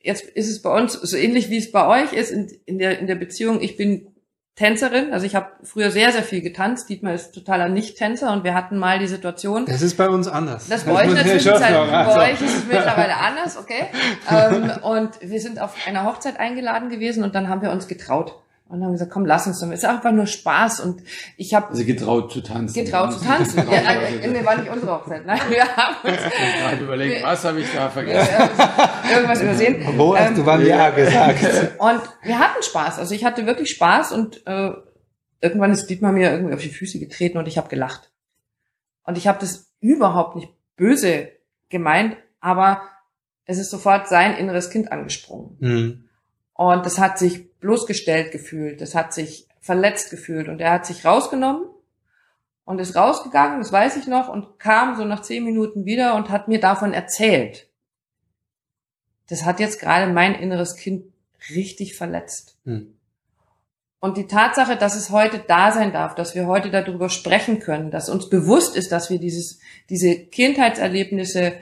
Jetzt 0.00 0.24
ist 0.24 0.50
es 0.50 0.60
bei 0.60 0.70
uns 0.70 0.92
so 0.92 1.16
ähnlich 1.16 1.50
wie 1.50 1.58
es 1.58 1.72
bei 1.72 2.02
euch 2.02 2.12
ist 2.12 2.30
in, 2.30 2.48
in 2.66 2.78
der 2.78 2.98
in 2.98 3.06
der 3.06 3.14
Beziehung. 3.14 3.62
Ich 3.62 3.76
bin 3.76 4.13
Tänzerin. 4.56 5.12
Also 5.12 5.26
ich 5.26 5.34
habe 5.34 5.48
früher 5.64 5.90
sehr, 5.90 6.12
sehr 6.12 6.22
viel 6.22 6.40
getanzt. 6.40 6.88
Dietmar 6.88 7.14
ist 7.14 7.34
totaler 7.34 7.68
Nicht-Tänzer 7.68 8.32
und 8.32 8.44
wir 8.44 8.54
hatten 8.54 8.78
mal 8.78 9.00
die 9.00 9.08
Situation. 9.08 9.66
Das 9.66 9.82
ist 9.82 9.96
bei 9.96 10.08
uns 10.08 10.28
anders. 10.28 10.68
Das, 10.68 10.84
das 10.84 10.94
bei 10.94 11.04
euch 11.04 11.12
natürlich, 11.12 11.44
bei 11.44 12.32
euch 12.32 12.40
ist 12.40 12.58
es 12.58 12.64
mittlerweile 12.64 13.16
anders, 13.16 13.56
okay. 13.56 13.86
ähm, 14.30 14.70
und 14.82 15.20
wir 15.20 15.40
sind 15.40 15.60
auf 15.60 15.74
einer 15.88 16.04
Hochzeit 16.04 16.38
eingeladen 16.38 16.88
gewesen 16.88 17.24
und 17.24 17.34
dann 17.34 17.48
haben 17.48 17.62
wir 17.62 17.72
uns 17.72 17.88
getraut. 17.88 18.43
Und 18.74 18.80
dann 18.80 18.86
haben 18.86 18.94
wir 18.94 18.98
gesagt, 18.98 19.12
komm, 19.12 19.24
lass 19.24 19.46
uns 19.46 19.60
doch. 19.60 19.70
Es 19.70 19.84
ist 19.84 19.84
einfach 19.84 20.10
nur 20.10 20.26
Spaß. 20.26 20.80
Und 20.80 21.00
ich 21.36 21.54
habe 21.54 21.68
also 21.68 21.84
getraut 21.84 22.32
zu 22.32 22.40
tanzen. 22.40 22.84
Getraut 22.84 23.12
zu 23.12 23.24
tanzen. 23.24 23.58
ja, 23.70 23.82
also, 23.84 24.28
nee, 24.28 24.44
war 24.44 24.56
nicht 24.56 24.68
unsere 24.68 24.90
Hochzeit. 24.90 25.24
Nein, 25.24 25.38
wir 25.48 25.64
haben 25.76 25.94
uns 26.02 26.18
gerade 26.20 26.82
überlegt, 26.82 27.22
was 27.22 27.44
habe 27.44 27.60
ich 27.60 27.72
da 27.72 27.88
vergessen? 27.88 28.34
irgendwas 29.12 29.42
übersehen. 29.42 29.76
Wo 29.96 30.16
hast 30.16 30.30
ähm, 30.30 30.34
du 30.34 30.46
wann 30.46 30.66
ja 30.66 30.90
gesagt? 30.90 31.78
Und 31.78 32.00
wir 32.24 32.36
hatten 32.36 32.64
Spaß. 32.64 32.98
Also 32.98 33.14
ich 33.14 33.24
hatte 33.24 33.46
wirklich 33.46 33.70
Spaß 33.70 34.10
und 34.10 34.44
äh, 34.44 34.72
irgendwann 35.40 35.70
ist 35.70 35.86
Dietmar 35.86 36.10
mir 36.10 36.32
irgendwie 36.32 36.54
auf 36.54 36.62
die 36.62 36.68
Füße 36.68 36.98
getreten 36.98 37.38
und 37.38 37.46
ich 37.46 37.58
habe 37.58 37.68
gelacht. 37.68 38.10
Und 39.04 39.16
ich 39.16 39.28
habe 39.28 39.38
das 39.38 39.72
überhaupt 39.78 40.34
nicht 40.34 40.48
böse 40.74 41.28
gemeint, 41.68 42.16
aber 42.40 42.82
es 43.44 43.58
ist 43.58 43.70
sofort 43.70 44.08
sein 44.08 44.36
inneres 44.36 44.68
Kind 44.68 44.90
angesprungen. 44.90 45.58
Mhm. 45.60 46.03
Und 46.54 46.86
das 46.86 46.98
hat 46.98 47.18
sich 47.18 47.52
bloßgestellt 47.58 48.32
gefühlt, 48.32 48.80
das 48.80 48.94
hat 48.94 49.12
sich 49.12 49.48
verletzt 49.60 50.10
gefühlt 50.10 50.48
und 50.48 50.60
er 50.60 50.72
hat 50.72 50.86
sich 50.86 51.04
rausgenommen 51.04 51.66
und 52.64 52.80
ist 52.80 52.96
rausgegangen, 52.96 53.58
das 53.58 53.72
weiß 53.72 53.96
ich 53.96 54.06
noch, 54.06 54.28
und 54.28 54.58
kam 54.58 54.96
so 54.96 55.04
nach 55.04 55.22
zehn 55.22 55.44
Minuten 55.44 55.84
wieder 55.84 56.14
und 56.14 56.30
hat 56.30 56.48
mir 56.48 56.60
davon 56.60 56.92
erzählt. 56.92 57.68
Das 59.28 59.44
hat 59.44 59.58
jetzt 59.58 59.80
gerade 59.80 60.12
mein 60.12 60.34
inneres 60.34 60.76
Kind 60.76 61.12
richtig 61.50 61.96
verletzt. 61.96 62.58
Hm. 62.64 62.94
Und 64.00 64.18
die 64.18 64.26
Tatsache, 64.26 64.76
dass 64.76 64.96
es 64.96 65.08
heute 65.08 65.38
da 65.38 65.72
sein 65.72 65.92
darf, 65.92 66.14
dass 66.14 66.34
wir 66.34 66.46
heute 66.46 66.70
darüber 66.70 67.08
sprechen 67.08 67.58
können, 67.58 67.90
dass 67.90 68.10
uns 68.10 68.28
bewusst 68.28 68.76
ist, 68.76 68.92
dass 68.92 69.08
wir 69.08 69.18
dieses, 69.18 69.60
diese 69.88 70.14
Kindheitserlebnisse, 70.26 71.54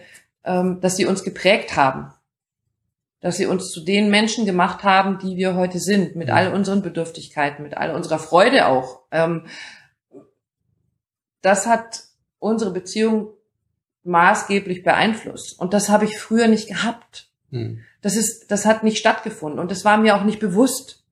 ähm, 0.45 0.81
dass 0.81 0.97
sie 0.97 1.07
uns 1.07 1.23
geprägt 1.23 1.77
haben, 1.77 2.13
dass 3.23 3.37
sie 3.37 3.47
uns 3.47 3.71
zu 3.71 3.81
den 3.81 4.11
Menschen 4.11 4.45
gemacht 4.45 4.83
haben, 4.83 5.19
die 5.19 5.37
wir 5.37 5.55
heute 5.55 5.79
sind, 5.79 6.17
mit 6.17 6.29
all 6.29 6.53
unseren 6.53 6.83
Bedürftigkeiten, 6.83 7.63
mit 7.63 7.77
all 7.77 7.95
unserer 7.95 8.19
Freude 8.19 8.67
auch. 8.67 9.03
Ähm, 9.13 9.47
das 11.41 11.67
hat 11.67 12.03
unsere 12.41 12.73
Beziehung 12.73 13.29
maßgeblich 14.03 14.83
beeinflusst. 14.83 15.59
Und 15.59 15.73
das 15.73 15.89
habe 15.89 16.05
ich 16.05 16.19
früher 16.19 16.49
nicht 16.49 16.69
gehabt. 16.69 17.29
Mhm. 17.51 17.81
Das 18.03 18.17
ist, 18.17 18.51
das 18.51 18.67
hat 18.67 18.83
nicht 18.83 18.99
stattgefunden 18.99 19.61
und 19.61 19.71
das 19.71 19.85
war 19.85 19.97
mir 19.97 20.17
auch 20.17 20.25
nicht 20.25 20.41
bewusst. 20.41 21.05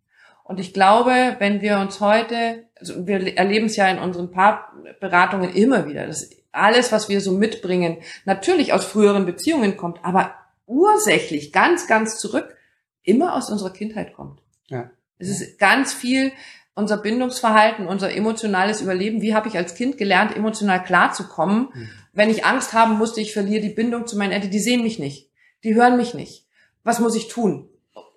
Und 0.43 0.59
ich 0.59 0.75
glaube, 0.75 1.37
wenn 1.39 1.61
wir 1.61 1.79
uns 1.79 2.01
heute, 2.01 2.65
also 2.75 3.07
wir 3.07 3.37
erleben 3.37 3.67
es 3.67 3.77
ja 3.77 3.89
in 3.89 4.01
unseren 4.01 4.33
Paarberatungen 4.33 5.53
immer 5.53 5.87
wieder, 5.87 6.09
dass 6.09 6.29
alles, 6.51 6.91
was 6.91 7.09
wir 7.09 7.21
so 7.21 7.31
mitbringen, 7.31 7.99
natürlich 8.25 8.73
aus 8.73 8.85
früheren 8.85 9.27
Beziehungen 9.27 9.77
kommt, 9.77 10.05
aber 10.05 10.35
ursächlich 10.71 11.53
ganz, 11.53 11.87
ganz 11.87 12.19
zurück 12.19 12.57
immer 13.03 13.35
aus 13.35 13.51
unserer 13.51 13.73
Kindheit 13.73 14.15
kommt. 14.15 14.41
Ja. 14.69 14.91
Es 15.19 15.29
ist 15.29 15.59
ganz 15.59 15.93
viel 15.93 16.33
unser 16.75 16.97
Bindungsverhalten, 16.97 17.87
unser 17.87 18.15
emotionales 18.15 18.81
Überleben. 18.81 19.21
Wie 19.21 19.35
habe 19.35 19.49
ich 19.49 19.57
als 19.57 19.75
Kind 19.75 19.99
gelernt, 19.99 20.35
emotional 20.35 20.83
klarzukommen? 20.83 21.69
Mhm. 21.75 21.89
Wenn 22.13 22.31
ich 22.31 22.45
Angst 22.45 22.73
haben 22.73 22.97
musste, 22.97 23.21
ich 23.21 23.33
verliere 23.33 23.61
die 23.61 23.75
Bindung 23.75 24.07
zu 24.07 24.17
meinen 24.17 24.33
Eltern. 24.33 24.51
Die 24.51 24.61
sehen 24.61 24.83
mich 24.83 24.99
nicht. 24.99 25.29
Die 25.65 25.75
hören 25.75 25.97
mich 25.97 26.15
nicht. 26.15 26.47
Was 26.85 27.01
muss 27.01 27.17
ich 27.17 27.29
tun? 27.29 27.69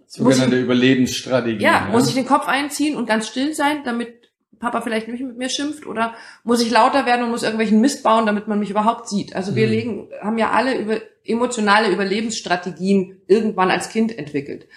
Sogenannte 0.06 0.56
ich, 0.56 0.64
Überlebensstrategie. 0.64 1.64
Ja, 1.64 1.86
ja, 1.86 1.92
muss 1.92 2.08
ich 2.08 2.14
den 2.14 2.28
Kopf 2.28 2.48
einziehen 2.48 2.96
und 2.96 3.08
ganz 3.08 3.28
still 3.28 3.54
sein, 3.54 3.84
damit 3.84 4.32
Papa 4.60 4.82
vielleicht 4.82 5.08
nicht 5.08 5.24
mit 5.24 5.38
mir 5.38 5.50
schimpft? 5.50 5.88
Oder 5.88 6.14
muss 6.44 6.62
ich 6.62 6.70
lauter 6.70 7.06
werden 7.06 7.24
und 7.24 7.32
muss 7.32 7.44
irgendwelchen 7.44 7.82
Mist 7.82 8.04
bauen, 8.04 8.26
damit 8.26 8.48
man 8.48 8.60
mich 8.60 8.70
überhaupt 8.70 9.10
sieht? 9.10 9.36
Also 9.36 9.56
wir 9.56 9.66
mhm. 9.66 9.74
legen, 9.74 10.10
haben 10.22 10.38
ja 10.38 10.52
alle 10.52 10.78
über 10.78 11.02
emotionale 11.24 11.92
Überlebensstrategien 11.92 13.22
irgendwann 13.28 13.72
als 13.72 13.90
Kind 13.90 14.18
entwickelt. 14.18 14.68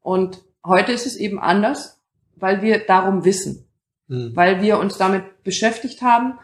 Und 0.00 0.44
heute 0.64 0.92
ist 0.92 1.06
es 1.06 1.16
eben 1.16 1.38
anders, 1.38 2.00
weil 2.36 2.62
wir 2.62 2.78
darum 2.86 3.24
wissen, 3.24 3.66
mhm. 4.08 4.34
weil 4.34 4.62
wir 4.62 4.78
uns 4.78 4.98
damit 4.98 5.42
beschäftigt 5.42 6.02
haben 6.02 6.38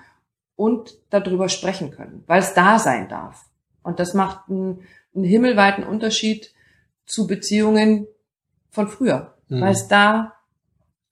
und 0.56 0.98
darüber 1.10 1.48
sprechen 1.48 1.90
können, 1.90 2.24
weil 2.26 2.40
es 2.40 2.54
da 2.54 2.78
sein 2.78 3.08
darf. 3.08 3.44
Und 3.82 3.98
das 3.98 4.14
macht 4.14 4.48
einen, 4.48 4.82
einen 5.14 5.24
himmelweiten 5.24 5.84
Unterschied 5.84 6.52
zu 7.04 7.26
Beziehungen 7.26 8.06
von 8.70 8.88
früher, 8.88 9.34
mhm. 9.48 9.60
weil 9.60 9.72
es 9.72 9.88
da, 9.88 10.34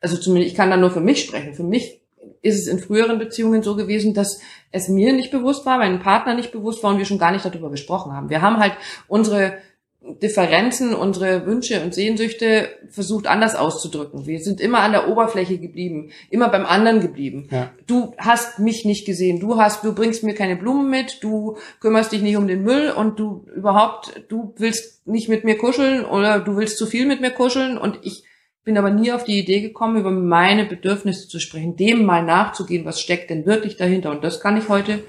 also 0.00 0.16
zumindest 0.16 0.52
ich 0.52 0.56
kann 0.56 0.70
da 0.70 0.76
nur 0.76 0.90
für 0.90 1.00
mich 1.00 1.24
sprechen. 1.24 1.54
Für 1.54 1.64
mich 1.64 1.99
ist 2.42 2.58
es 2.58 2.66
in 2.66 2.78
früheren 2.78 3.18
Beziehungen 3.18 3.62
so 3.62 3.76
gewesen, 3.76 4.14
dass 4.14 4.40
es 4.72 4.88
mir 4.88 5.12
nicht 5.12 5.30
bewusst 5.30 5.66
war, 5.66 5.78
meinem 5.78 6.00
Partner 6.00 6.34
nicht 6.34 6.52
bewusst 6.52 6.82
war 6.82 6.92
und 6.92 6.98
wir 6.98 7.04
schon 7.04 7.18
gar 7.18 7.32
nicht 7.32 7.44
darüber 7.44 7.70
gesprochen 7.70 8.12
haben. 8.12 8.30
Wir 8.30 8.42
haben 8.42 8.58
halt 8.58 8.74
unsere 9.08 9.58
Differenzen, 10.02 10.94
unsere 10.94 11.44
Wünsche 11.44 11.82
und 11.82 11.94
Sehnsüchte 11.94 12.70
versucht 12.88 13.26
anders 13.26 13.54
auszudrücken. 13.54 14.26
Wir 14.26 14.40
sind 14.40 14.58
immer 14.58 14.78
an 14.78 14.92
der 14.92 15.08
Oberfläche 15.08 15.58
geblieben, 15.58 16.10
immer 16.30 16.48
beim 16.48 16.64
anderen 16.64 17.00
geblieben. 17.00 17.48
Ja. 17.50 17.70
Du 17.86 18.14
hast 18.16 18.58
mich 18.58 18.86
nicht 18.86 19.04
gesehen, 19.04 19.40
du 19.40 19.58
hast, 19.58 19.84
du 19.84 19.94
bringst 19.94 20.22
mir 20.22 20.34
keine 20.34 20.56
Blumen 20.56 20.88
mit, 20.88 21.22
du 21.22 21.58
kümmerst 21.80 22.12
dich 22.12 22.22
nicht 22.22 22.38
um 22.38 22.48
den 22.48 22.62
Müll 22.62 22.90
und 22.90 23.18
du 23.18 23.44
überhaupt, 23.54 24.24
du 24.28 24.54
willst 24.56 25.06
nicht 25.06 25.28
mit 25.28 25.44
mir 25.44 25.58
kuscheln 25.58 26.06
oder 26.06 26.40
du 26.40 26.56
willst 26.56 26.78
zu 26.78 26.86
viel 26.86 27.04
mit 27.04 27.20
mir 27.20 27.30
kuscheln 27.30 27.76
und 27.76 27.98
ich 28.02 28.24
bin 28.64 28.76
aber 28.76 28.90
nie 28.90 29.12
auf 29.12 29.24
die 29.24 29.38
Idee 29.38 29.60
gekommen, 29.60 29.98
über 29.98 30.10
meine 30.10 30.66
Bedürfnisse 30.66 31.28
zu 31.28 31.40
sprechen, 31.40 31.76
dem 31.76 32.04
mal 32.04 32.24
nachzugehen, 32.24 32.84
was 32.84 33.00
steckt 33.00 33.30
denn 33.30 33.46
wirklich 33.46 33.76
dahinter. 33.76 34.10
Und 34.10 34.22
das 34.22 34.40
kann 34.40 34.56
ich 34.56 34.68
heute 34.68 35.02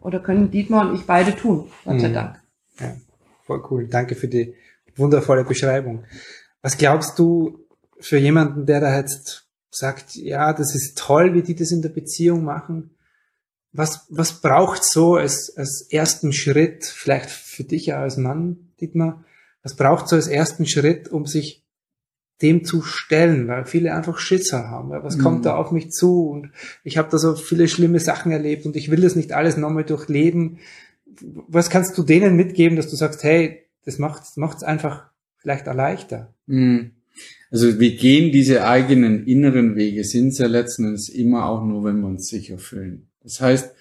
oder 0.00 0.20
können 0.20 0.50
Dietmar 0.50 0.88
und 0.88 0.94
ich 0.94 1.06
beide 1.06 1.34
tun, 1.34 1.70
Gott 1.84 2.00
sei 2.00 2.08
mhm. 2.08 2.14
Dank. 2.14 2.42
Ja. 2.78 2.96
Voll 3.46 3.62
cool. 3.70 3.88
Danke 3.88 4.14
für 4.14 4.28
die 4.28 4.54
wundervolle 4.96 5.44
Beschreibung. 5.44 6.04
Was 6.62 6.78
glaubst 6.78 7.18
du 7.18 7.66
für 8.00 8.18
jemanden, 8.18 8.66
der 8.66 8.80
da 8.80 8.96
jetzt 8.96 9.48
sagt, 9.70 10.14
ja, 10.14 10.52
das 10.52 10.74
ist 10.74 10.98
toll, 10.98 11.34
wie 11.34 11.42
die 11.42 11.54
das 11.54 11.72
in 11.72 11.82
der 11.82 11.88
Beziehung 11.88 12.44
machen? 12.44 12.96
Was, 13.72 14.06
was 14.08 14.40
braucht 14.40 14.84
so 14.84 15.16
als, 15.16 15.52
als 15.56 15.86
ersten 15.90 16.32
Schritt, 16.32 16.84
vielleicht 16.84 17.28
für 17.28 17.64
dich 17.64 17.86
ja 17.86 18.00
als 18.00 18.16
Mann, 18.16 18.72
Dietmar, 18.80 19.24
was 19.62 19.74
braucht 19.74 20.08
so 20.08 20.16
als 20.16 20.28
ersten 20.28 20.66
Schritt, 20.66 21.08
um 21.08 21.26
sich 21.26 21.63
dem 22.42 22.64
zu 22.64 22.82
stellen, 22.82 23.48
weil 23.48 23.64
viele 23.64 23.94
einfach 23.94 24.18
Schisser 24.18 24.68
haben. 24.68 24.90
Was 24.90 25.18
kommt 25.18 25.38
mhm. 25.38 25.42
da 25.42 25.56
auf 25.56 25.70
mich 25.70 25.90
zu? 25.90 26.28
Und 26.28 26.50
ich 26.82 26.98
habe 26.98 27.08
da 27.10 27.18
so 27.18 27.34
viele 27.34 27.68
schlimme 27.68 28.00
Sachen 28.00 28.32
erlebt 28.32 28.66
und 28.66 28.76
ich 28.76 28.90
will 28.90 29.00
das 29.00 29.16
nicht 29.16 29.32
alles 29.32 29.56
nochmal 29.56 29.84
durchleben 29.84 30.58
was 31.48 31.70
kannst 31.70 31.96
du 31.96 32.02
denen 32.02 32.36
mitgeben, 32.36 32.76
dass 32.76 32.88
du 32.88 32.96
sagst, 32.96 33.22
hey, 33.24 33.62
das 33.84 33.98
macht 33.98 34.22
es 34.34 34.62
einfach 34.62 35.04
vielleicht 35.36 35.68
auch 35.68 35.74
leichter? 35.74 36.34
Mhm. 36.46 36.92
Also 37.50 37.78
wir 37.78 37.94
gehen 37.96 38.32
diese 38.32 38.66
eigenen 38.66 39.26
inneren 39.26 39.76
Wege, 39.76 40.02
sind 40.04 40.28
es 40.28 40.38
ja 40.38 40.46
letzten 40.46 40.86
Endes 40.86 41.08
immer 41.08 41.46
auch 41.46 41.64
nur, 41.64 41.84
wenn 41.84 42.00
wir 42.00 42.08
uns 42.08 42.28
sicher 42.28 42.58
fühlen. 42.58 43.06
Das 43.22 43.40
heißt, 43.40 43.72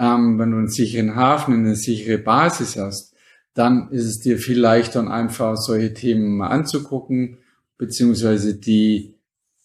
ähm, 0.00 0.38
wenn 0.38 0.50
du 0.50 0.56
einen 0.56 0.68
sicheren 0.68 1.14
Hafen, 1.14 1.54
eine 1.54 1.76
sichere 1.76 2.18
Basis 2.18 2.76
hast, 2.76 3.14
dann 3.54 3.90
ist 3.92 4.06
es 4.06 4.18
dir 4.18 4.38
viel 4.38 4.58
leichter 4.58 4.98
und 4.98 5.08
einfach 5.08 5.56
solche 5.56 5.94
Themen 5.94 6.36
mal 6.36 6.48
anzugucken, 6.48 7.38
beziehungsweise 7.78 8.54
die 8.54 9.14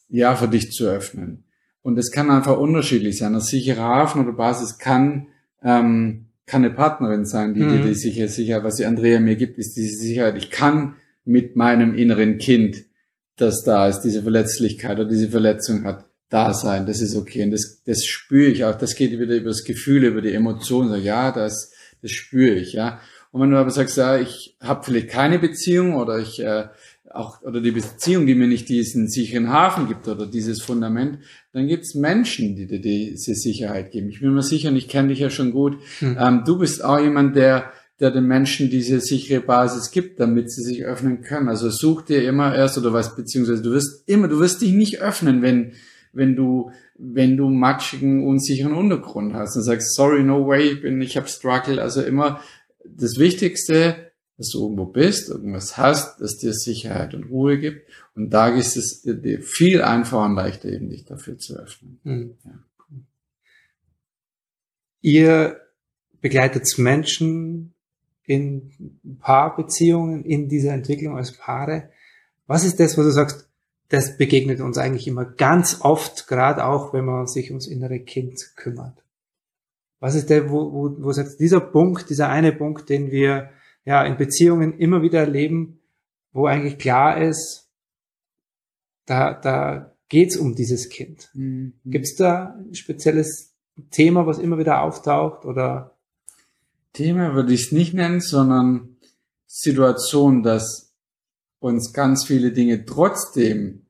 ja 0.10 0.36
für 0.36 0.48
dich 0.48 0.72
zu 0.72 0.88
öffnen. 0.88 1.44
Und 1.82 1.98
es 1.98 2.12
kann 2.12 2.30
einfach 2.30 2.58
unterschiedlich 2.58 3.18
sein. 3.18 3.36
Ein 3.36 3.42
sicherer 3.42 3.84
Hafen 3.84 4.22
oder 4.22 4.34
Basis 4.34 4.78
kann 4.78 5.28
ähm, 5.64 6.30
kann 6.50 6.66
eine 6.66 6.74
Partnerin 6.74 7.26
sein, 7.26 7.54
die 7.54 7.62
mhm. 7.62 7.70
dir 7.70 7.88
die 7.90 7.94
Sicherheit, 7.94 8.32
Sicherheit, 8.32 8.64
was 8.64 8.76
die 8.76 8.86
Andrea 8.86 9.20
mir 9.20 9.36
gibt, 9.36 9.58
ist 9.58 9.78
diese 9.78 9.98
Sicherheit. 9.98 10.36
Ich 10.36 10.50
kann 10.50 10.96
mit 11.24 11.56
meinem 11.56 11.96
inneren 11.96 12.40
Kind, 12.40 12.86
das 13.38 13.64
da 13.64 13.88
ist, 13.88 14.02
diese 14.02 14.24
Verletzlichkeit 14.24 15.00
oder 15.00 15.08
diese 15.08 15.30
Verletzung 15.30 15.86
hat, 15.86 16.06
da 16.30 16.54
sein. 16.54 16.86
Das 16.86 17.02
ist 17.02 17.16
okay. 17.16 17.44
Und 17.44 17.52
das, 17.52 17.84
das 17.86 18.06
spüre 18.06 18.50
ich 18.50 18.66
auch. 18.66 18.76
Das 18.76 18.96
geht 18.96 19.12
wieder 19.12 19.36
über 19.36 19.50
das 19.50 19.64
Gefühl, 19.64 20.04
über 20.04 20.22
die 20.22 20.34
Emotionen. 20.34 20.90
So, 20.90 20.96
ja, 20.96 21.32
das, 21.32 21.72
das 22.02 22.12
spüre 22.12 22.56
ich, 22.56 22.74
ja. 22.74 23.00
Und 23.32 23.42
wenn 23.42 23.52
du 23.52 23.58
aber 23.58 23.70
sagst, 23.70 23.98
ja, 23.98 24.18
ich 24.18 24.58
habe 24.60 24.84
vielleicht 24.84 25.10
keine 25.10 25.38
Beziehung 25.38 25.96
oder 25.96 26.18
ich 26.18 26.40
äh, 26.40 26.68
auch 27.12 27.42
oder 27.42 27.62
die 27.62 27.72
Beziehung, 27.72 28.26
die 28.26 28.36
mir 28.36 28.48
nicht 28.48 28.70
diesen 28.70 29.08
sicheren 29.08 29.50
Hafen 29.50 29.88
gibt 29.88 30.08
oder 30.08 30.28
dieses 30.28 30.62
Fundament, 30.62 31.20
dann 31.54 31.68
gibt's 31.68 31.96
Menschen, 31.96 32.56
die 32.56 32.68
dir 32.68 32.80
diese 32.80 33.34
Sicherheit 33.34 33.92
geben. 33.92 34.10
Ich 34.10 34.22
bin 34.22 34.34
mir 34.34 34.44
sicher, 34.44 34.70
und 34.70 34.76
ich 34.76 34.88
kenne 34.88 35.10
dich 35.10 35.20
ja 35.20 35.30
schon 35.30 35.52
gut, 35.52 35.78
hm. 36.00 36.18
ähm, 36.20 36.44
du 36.46 36.60
bist 36.60 36.84
auch 36.84 37.00
jemand, 37.00 37.36
der 37.36 37.72
der 38.00 38.12
den 38.12 38.28
Menschen 38.28 38.70
diese 38.70 39.02
sichere 39.02 39.42
Basis 39.42 39.92
gibt, 39.92 40.20
damit 40.20 40.52
sie 40.52 40.64
sich 40.64 40.86
öffnen 40.86 41.22
können. 41.22 41.50
Also 41.50 41.70
such 41.70 42.04
dir 42.04 42.24
immer 42.24 42.56
erst 42.56 42.78
oder 42.78 42.94
was, 42.94 43.16
beziehungsweise 43.16 43.62
du 43.62 43.72
wirst 43.72 44.08
immer, 44.08 44.28
du 44.28 44.40
wirst 44.40 44.62
dich 44.62 44.72
nicht 44.72 45.02
öffnen, 45.02 45.42
wenn, 45.42 45.74
wenn 46.14 46.36
du, 46.36 46.72
wenn 46.98 47.36
du 47.36 47.50
matschigen, 47.50 48.26
unsicheren 48.26 48.74
Untergrund 48.74 49.34
hast 49.34 49.56
und 49.58 49.64
sagst, 49.64 49.96
sorry, 49.96 50.24
no 50.24 50.48
way, 50.48 50.72
ich 50.72 50.82
bin, 50.82 51.02
ich 51.02 51.18
habe 51.18 51.28
Struggle. 51.28 51.82
Also 51.82 52.02
immer 52.02 52.40
das 52.86 53.18
Wichtigste, 53.18 54.09
dass 54.40 54.52
du 54.52 54.64
irgendwo 54.64 54.86
bist, 54.86 55.28
irgendwas 55.28 55.76
hast, 55.76 56.22
das 56.22 56.38
dir 56.38 56.54
Sicherheit 56.54 57.14
und 57.14 57.26
Ruhe 57.26 57.60
gibt. 57.60 57.86
Und 58.16 58.30
da 58.30 58.48
ist 58.48 58.78
es 58.78 59.02
dir 59.02 59.42
viel 59.42 59.82
einfacher 59.82 60.24
und 60.24 60.36
leichter, 60.36 60.70
eben 60.70 60.90
dich 60.90 61.04
dafür 61.04 61.38
zu 61.38 61.58
öffnen. 61.58 62.00
Mhm. 62.06 62.38
Ja. 62.46 62.52
Ihr 65.02 65.60
begleitet 66.22 66.66
Menschen 66.78 67.74
in 68.24 68.72
Paarbeziehungen, 69.20 70.24
in 70.24 70.48
dieser 70.48 70.72
Entwicklung 70.72 71.18
als 71.18 71.34
Paare. 71.34 71.90
Was 72.48 72.64
ist 72.64 72.80
das, 72.80 72.98
wo 72.98 73.02
du 73.02 73.12
sagst, 73.12 73.50
das 73.90 74.18
begegnet 74.18 74.62
uns 74.62 74.78
eigentlich 74.78 75.08
immer 75.08 75.26
ganz 75.26 75.82
oft, 75.82 76.28
gerade 76.28 76.64
auch, 76.64 76.94
wenn 76.94 77.04
man 77.04 77.28
sich 77.28 77.50
ums 77.50 77.68
innere 77.68 78.00
Kind 78.00 78.40
kümmert? 78.56 79.04
Was 80.00 80.16
ist 80.16 80.30
der, 80.30 80.50
wo, 80.50 80.72
wo, 80.72 81.04
wo 81.04 81.12
sagt, 81.12 81.42
dieser 81.42 81.60
Punkt, 81.60 82.10
dieser 82.10 82.30
eine 82.30 82.54
Punkt, 82.54 82.88
den 82.88 83.12
wir 83.12 83.50
ja, 83.90 84.04
in 84.04 84.18
Beziehungen 84.18 84.78
immer 84.78 85.02
wieder 85.02 85.22
erleben, 85.22 85.80
wo 86.32 86.46
eigentlich 86.46 86.78
klar 86.78 87.20
ist, 87.20 87.72
da, 89.08 89.34
da 89.34 89.96
geht's 90.10 90.38
um 90.38 90.54
dieses 90.54 90.90
Kind. 90.90 91.32
Mhm. 91.34 91.74
Gibt's 91.86 92.16
da 92.16 92.56
ein 92.60 92.76
spezielles 92.76 93.56
Thema, 93.90 94.28
was 94.28 94.38
immer 94.38 94.60
wieder 94.60 94.84
auftaucht 94.84 95.44
oder? 95.44 95.96
Thema 96.94 97.34
würde 97.34 97.52
ich 97.52 97.62
es 97.62 97.72
nicht 97.72 97.96
nennen, 97.96 98.22
sondern 98.22 98.98
Situation, 99.48 100.44
dass 100.44 100.94
uns 101.58 101.92
ganz 101.92 102.26
viele 102.28 102.52
Dinge 102.52 102.86
trotzdem, 102.86 103.88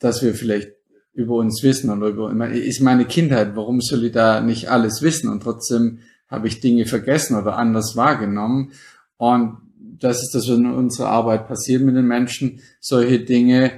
dass 0.00 0.24
wir 0.24 0.34
vielleicht 0.34 0.72
über 1.12 1.36
uns 1.36 1.62
wissen 1.62 1.88
oder 1.88 2.08
über, 2.08 2.50
ist 2.50 2.80
meine 2.80 3.04
Kindheit, 3.04 3.54
warum 3.54 3.80
soll 3.80 4.06
ich 4.06 4.12
da 4.12 4.40
nicht 4.40 4.70
alles 4.70 5.02
wissen 5.02 5.30
und 5.30 5.40
trotzdem 5.40 6.00
habe 6.30 6.46
ich 6.46 6.60
Dinge 6.60 6.86
vergessen 6.86 7.36
oder 7.36 7.56
anders 7.56 7.96
wahrgenommen. 7.96 8.72
Und 9.16 9.58
das 9.78 10.22
ist 10.22 10.34
das, 10.34 10.48
was 10.48 10.56
in 10.56 10.72
unserer 10.72 11.08
Arbeit 11.08 11.48
passiert 11.48 11.82
mit 11.82 11.96
den 11.96 12.06
Menschen, 12.06 12.60
solche 12.78 13.20
Dinge 13.20 13.72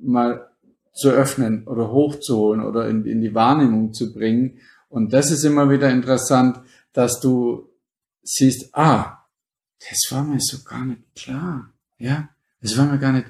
mal 0.00 0.48
zu 0.94 1.10
öffnen 1.10 1.66
oder 1.66 1.90
hochzuholen 1.90 2.62
oder 2.62 2.88
in, 2.88 3.04
in 3.04 3.20
die 3.20 3.34
Wahrnehmung 3.34 3.92
zu 3.92 4.12
bringen. 4.12 4.58
Und 4.88 5.12
das 5.12 5.30
ist 5.30 5.44
immer 5.44 5.70
wieder 5.70 5.90
interessant, 5.90 6.60
dass 6.92 7.20
du 7.20 7.68
siehst, 8.22 8.74
ah, 8.74 9.24
das 9.78 10.10
war 10.10 10.24
mir 10.24 10.40
so 10.40 10.58
gar 10.64 10.84
nicht 10.84 11.02
klar. 11.14 11.72
Ja, 11.98 12.30
das 12.60 12.76
war 12.78 12.86
mir 12.86 12.98
gar 12.98 13.12
nicht, 13.12 13.26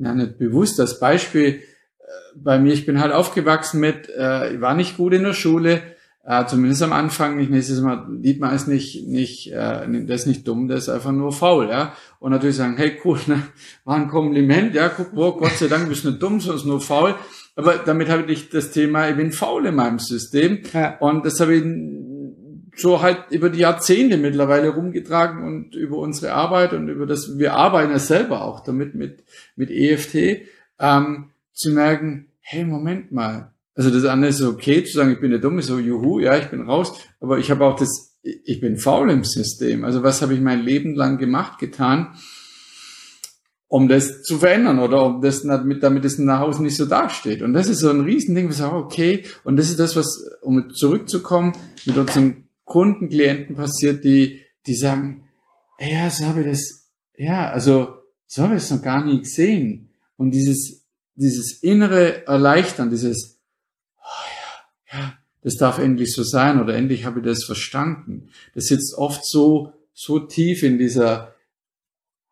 gar 0.00 0.14
nicht 0.14 0.38
bewusst. 0.38 0.78
Das 0.78 0.98
Beispiel 0.98 1.62
äh, 1.98 2.04
bei 2.34 2.58
mir, 2.58 2.72
ich 2.72 2.84
bin 2.84 3.00
halt 3.00 3.12
aufgewachsen 3.12 3.80
mit, 3.80 4.08
äh, 4.08 4.54
ich 4.54 4.60
war 4.60 4.74
nicht 4.74 4.96
gut 4.96 5.14
in 5.14 5.22
der 5.22 5.32
Schule, 5.34 5.82
äh, 6.28 6.44
zumindest 6.44 6.82
am 6.82 6.92
Anfang 6.92 7.38
nicht. 7.38 7.50
Nächstes 7.50 7.80
Mal, 7.80 8.06
Dietmar 8.06 8.52
ist 8.52 8.68
nicht, 8.68 9.06
nicht, 9.08 9.50
äh, 9.50 9.88
der 9.88 10.14
ist 10.14 10.26
nicht 10.26 10.46
dumm, 10.46 10.68
der 10.68 10.76
ist 10.76 10.90
einfach 10.90 11.10
nur 11.10 11.32
faul, 11.32 11.70
ja. 11.70 11.94
Und 12.20 12.32
natürlich 12.32 12.56
sagen, 12.56 12.76
hey, 12.76 12.98
cool, 13.02 13.18
ne, 13.26 13.44
war 13.86 13.96
ein 13.96 14.08
Kompliment, 14.08 14.74
ja, 14.74 14.90
guck, 14.90 15.14
boah, 15.14 15.38
Gott 15.38 15.52
sei 15.52 15.68
Dank 15.68 15.88
bist 15.88 16.04
du 16.04 16.10
nicht 16.10 16.22
dumm, 16.22 16.38
sondern 16.38 16.68
nur 16.68 16.80
faul. 16.82 17.14
Aber 17.56 17.78
damit 17.78 18.10
habe 18.10 18.30
ich 18.30 18.50
das 18.50 18.72
Thema, 18.72 19.08
ich 19.08 19.16
bin 19.16 19.32
faul 19.32 19.64
in 19.64 19.74
meinem 19.74 19.98
System. 19.98 20.60
Ja. 20.74 20.98
Und 20.98 21.24
das 21.24 21.40
habe 21.40 21.54
ich 21.54 21.64
so 22.76 23.00
halt 23.00 23.24
über 23.30 23.48
die 23.48 23.60
Jahrzehnte 23.60 24.18
mittlerweile 24.18 24.68
rumgetragen 24.68 25.42
und 25.42 25.74
über 25.74 25.96
unsere 25.96 26.34
Arbeit 26.34 26.74
und 26.74 26.88
über 26.88 27.06
das, 27.06 27.38
wir 27.38 27.54
arbeiten 27.54 27.90
ja 27.90 27.98
selber 27.98 28.44
auch 28.44 28.60
damit 28.60 28.94
mit, 28.94 29.24
mit 29.56 29.70
EFT, 29.70 30.42
ähm, 30.78 31.30
zu 31.54 31.70
merken, 31.70 32.26
hey, 32.40 32.64
Moment 32.64 33.12
mal. 33.12 33.50
Also 33.78 33.90
das 33.90 34.06
andere 34.06 34.30
ist 34.30 34.42
okay, 34.42 34.82
zu 34.82 34.94
sagen, 34.94 35.12
ich 35.12 35.20
bin 35.20 35.30
der 35.30 35.38
Dumme, 35.38 35.62
so 35.62 35.78
juhu, 35.78 36.18
ja, 36.18 36.36
ich 36.36 36.50
bin 36.50 36.62
raus, 36.62 36.98
aber 37.20 37.38
ich 37.38 37.48
habe 37.48 37.64
auch 37.64 37.76
das, 37.78 38.18
ich 38.22 38.60
bin 38.60 38.76
faul 38.76 39.08
im 39.08 39.22
System. 39.22 39.84
Also 39.84 40.02
was 40.02 40.20
habe 40.20 40.34
ich 40.34 40.40
mein 40.40 40.64
Leben 40.64 40.96
lang 40.96 41.16
gemacht, 41.16 41.60
getan, 41.60 42.16
um 43.68 43.86
das 43.86 44.24
zu 44.24 44.38
verändern 44.38 44.80
oder 44.80 45.06
um 45.06 45.22
das, 45.22 45.44
damit, 45.44 45.84
damit 45.84 46.04
es 46.04 46.18
nach 46.18 46.40
Hause 46.40 46.64
nicht 46.64 46.76
so 46.76 46.86
dasteht. 46.86 47.40
Und 47.40 47.52
das 47.52 47.68
ist 47.68 47.78
so 47.78 47.88
ein 47.88 48.00
Riesending, 48.00 48.48
wir 48.48 48.52
sagen, 48.52 48.74
okay, 48.74 49.22
und 49.44 49.54
das 49.54 49.70
ist 49.70 49.78
das, 49.78 49.94
was, 49.94 50.28
um 50.42 50.70
zurückzukommen, 50.74 51.52
mit 51.86 51.96
unseren 51.96 52.48
Kunden, 52.64 53.08
Klienten 53.08 53.54
passiert, 53.54 54.02
die, 54.02 54.40
die 54.66 54.74
sagen, 54.74 55.22
ja, 55.78 56.10
so 56.10 56.24
habe 56.24 56.40
ich 56.40 56.48
das, 56.48 56.90
ja, 57.16 57.48
also, 57.48 57.94
so 58.26 58.42
habe 58.42 58.56
ich 58.56 58.64
es 58.64 58.72
noch 58.72 58.82
gar 58.82 59.04
nie 59.04 59.20
gesehen. 59.20 59.90
Und 60.16 60.32
dieses, 60.32 60.84
dieses 61.14 61.62
innere 61.62 62.26
Erleichtern, 62.26 62.90
dieses, 62.90 63.37
ja, 64.92 65.18
das 65.42 65.56
darf 65.56 65.78
endlich 65.78 66.12
so 66.12 66.22
sein 66.22 66.60
oder 66.60 66.74
endlich 66.74 67.04
habe 67.04 67.20
ich 67.20 67.26
das 67.26 67.44
verstanden. 67.44 68.30
Das 68.54 68.66
sitzt 68.66 68.94
oft 68.96 69.24
so, 69.24 69.72
so 69.92 70.18
tief 70.18 70.62
in 70.62 70.78
dieser 70.78 71.34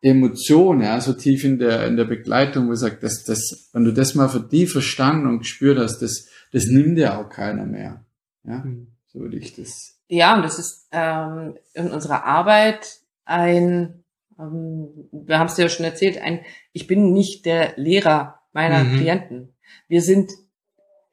Emotion, 0.00 0.82
ja, 0.82 1.00
so 1.00 1.12
tief 1.12 1.44
in 1.44 1.58
der, 1.58 1.86
in 1.86 1.96
der 1.96 2.04
Begleitung, 2.04 2.68
wo 2.68 2.72
ich 2.72 2.78
sage, 2.78 2.98
das, 3.00 3.24
das, 3.24 3.70
wenn 3.72 3.84
du 3.84 3.92
das 3.92 4.14
mal 4.14 4.28
für 4.28 4.40
die 4.40 4.66
verstanden 4.66 5.26
und 5.26 5.38
gespürt 5.40 5.78
hast, 5.78 6.00
das, 6.00 6.28
das 6.52 6.66
nimmt 6.66 6.98
ja 6.98 7.18
auch 7.18 7.28
keiner 7.28 7.64
mehr. 7.64 8.04
Ja, 8.44 8.58
mhm. 8.58 8.88
so 9.06 9.20
würde 9.20 9.38
ich 9.38 9.54
das 9.54 9.96
ja, 10.08 10.36
und 10.36 10.42
das 10.42 10.58
ist 10.58 10.88
ähm, 10.92 11.56
in 11.74 11.90
unserer 11.90 12.24
Arbeit 12.24 13.00
ein, 13.24 14.04
ähm, 14.38 15.08
wir 15.10 15.38
haben 15.38 15.46
es 15.46 15.56
dir 15.56 15.62
ja 15.62 15.68
schon 15.68 15.84
erzählt, 15.84 16.18
ein, 16.18 16.44
ich 16.72 16.86
bin 16.86 17.12
nicht 17.12 17.44
der 17.44 17.72
Lehrer 17.76 18.40
meiner 18.52 18.84
mhm. 18.84 18.96
Klienten. 18.98 19.54
Wir 19.88 20.02
sind, 20.02 20.30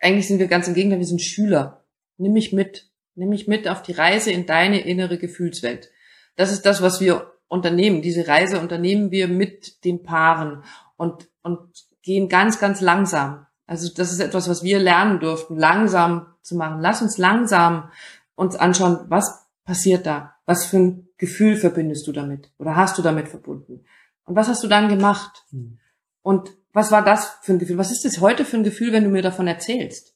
eigentlich 0.04 0.28
sind 0.28 0.39
wir 0.39 0.48
ganz 0.48 0.68
im 0.68 0.74
Gegenteil, 0.74 1.00
wir 1.00 1.06
sind 1.06 1.22
Schüler. 1.22 1.86
Nimm 2.18 2.34
mich 2.34 2.54
mit, 2.54 2.92
nimm 3.16 3.30
mich 3.30 3.48
mit 3.48 3.68
auf 3.68 3.82
die 3.82 3.94
Reise 3.94 4.32
in 4.32 4.46
deine 4.46 4.82
innere 4.82 5.18
Gefühlswelt. 5.18 5.89
Das 6.36 6.52
ist 6.52 6.66
das, 6.66 6.82
was 6.82 7.00
wir 7.00 7.32
unternehmen. 7.48 8.02
Diese 8.02 8.28
Reise 8.28 8.60
unternehmen 8.60 9.12
wir 9.12 9.28
mit 9.28 9.84
den 9.86 10.04
Paaren 10.04 10.63
und, 10.98 11.30
und 11.42 11.60
gehen 12.02 12.30
ganz, 12.30 12.60
ganz 12.60 12.82
langsam. 12.82 13.46
Also 13.66 13.89
das 13.96 14.12
ist 14.12 14.20
etwas, 14.20 14.50
was 14.50 14.63
wir 14.63 14.80
lernen 14.80 15.20
durften, 15.20 15.58
langsam 15.58 16.28
zu 16.42 16.56
machen. 16.56 16.82
Lass 16.82 17.02
uns 17.02 17.18
langsam 17.18 17.92
uns 18.36 18.56
anschauen, 18.56 19.06
was 19.08 19.48
passiert 19.63 20.06
da? 20.06 20.36
Was 20.46 20.66
für 20.66 20.78
ein 20.78 21.08
Gefühl 21.18 21.56
verbindest 21.56 22.06
du 22.08 22.12
damit? 22.12 22.52
Oder 22.58 22.76
hast 22.76 22.98
du 22.98 23.02
damit 23.02 23.30
verbunden? 23.30 23.86
Und 24.26 24.36
was 24.36 24.48
hast 24.48 24.63
du 24.63 24.68
dann 24.68 24.89
gemacht? 24.89 25.46
Mhm. 25.52 25.80
Und 26.22 26.52
was 26.74 26.92
war 26.92 27.04
das 27.04 27.38
für 27.44 27.54
ein 27.54 27.60
Gefühl? 27.60 27.78
Was 27.78 27.92
ist 27.92 28.04
das 28.04 28.20
heute 28.20 28.46
für 28.46 28.58
ein 28.58 28.64
Gefühl, 28.64 28.92
wenn 28.92 29.04
du 29.04 29.10
mir 29.10 29.22
davon 29.22 29.48
erzählst? 29.48 30.16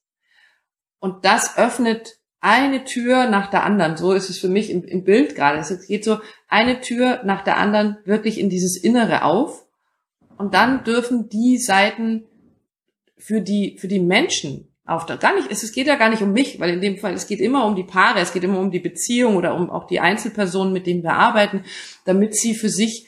Und 0.99 1.23
das 1.23 1.57
öffnet 1.57 2.17
eine 2.39 2.83
Tür 2.83 3.29
nach 3.29 3.49
der 3.49 3.63
anderen. 3.63 3.97
So 3.97 4.13
ist 4.13 4.29
es 4.29 4.39
für 4.39 4.49
mich 4.49 4.69
im, 4.69 4.83
im 4.83 5.03
Bild 5.03 5.35
gerade. 5.35 5.59
Es 5.59 5.87
geht 5.87 6.03
so 6.03 6.19
eine 6.47 6.81
Tür 6.81 7.21
nach 7.23 7.43
der 7.43 7.57
anderen 7.57 7.97
wirklich 8.05 8.39
in 8.39 8.49
dieses 8.49 8.75
Innere 8.75 9.23
auf. 9.23 9.65
Und 10.37 10.53
dann 10.53 10.83
dürfen 10.83 11.29
die 11.29 11.57
Seiten 11.57 12.25
für 13.17 13.41
die, 13.41 13.77
für 13.79 13.87
die 13.87 13.99
Menschen 13.99 14.67
auf 14.85 15.05
der, 15.05 15.17
gar 15.17 15.35
nicht, 15.35 15.51
es 15.51 15.71
geht 15.73 15.87
ja 15.87 15.95
gar 15.95 16.09
nicht 16.09 16.21
um 16.21 16.31
mich, 16.31 16.59
weil 16.59 16.69
in 16.69 16.81
dem 16.81 16.97
Fall, 16.97 17.13
es 17.13 17.27
geht 17.27 17.41
immer 17.41 17.65
um 17.65 17.75
die 17.75 17.83
Paare, 17.83 18.19
es 18.19 18.31
geht 18.31 18.43
immer 18.43 18.59
um 18.59 18.71
die 18.71 18.79
Beziehung 18.79 19.35
oder 19.35 19.53
um 19.53 19.69
auch 19.69 19.85
die 19.85 19.99
Einzelpersonen, 19.99 20.71
mit 20.71 20.87
denen 20.87 21.03
wir 21.03 21.13
arbeiten, 21.13 21.65
damit 22.05 22.35
sie 22.35 22.55
für 22.55 22.69
sich 22.69 23.05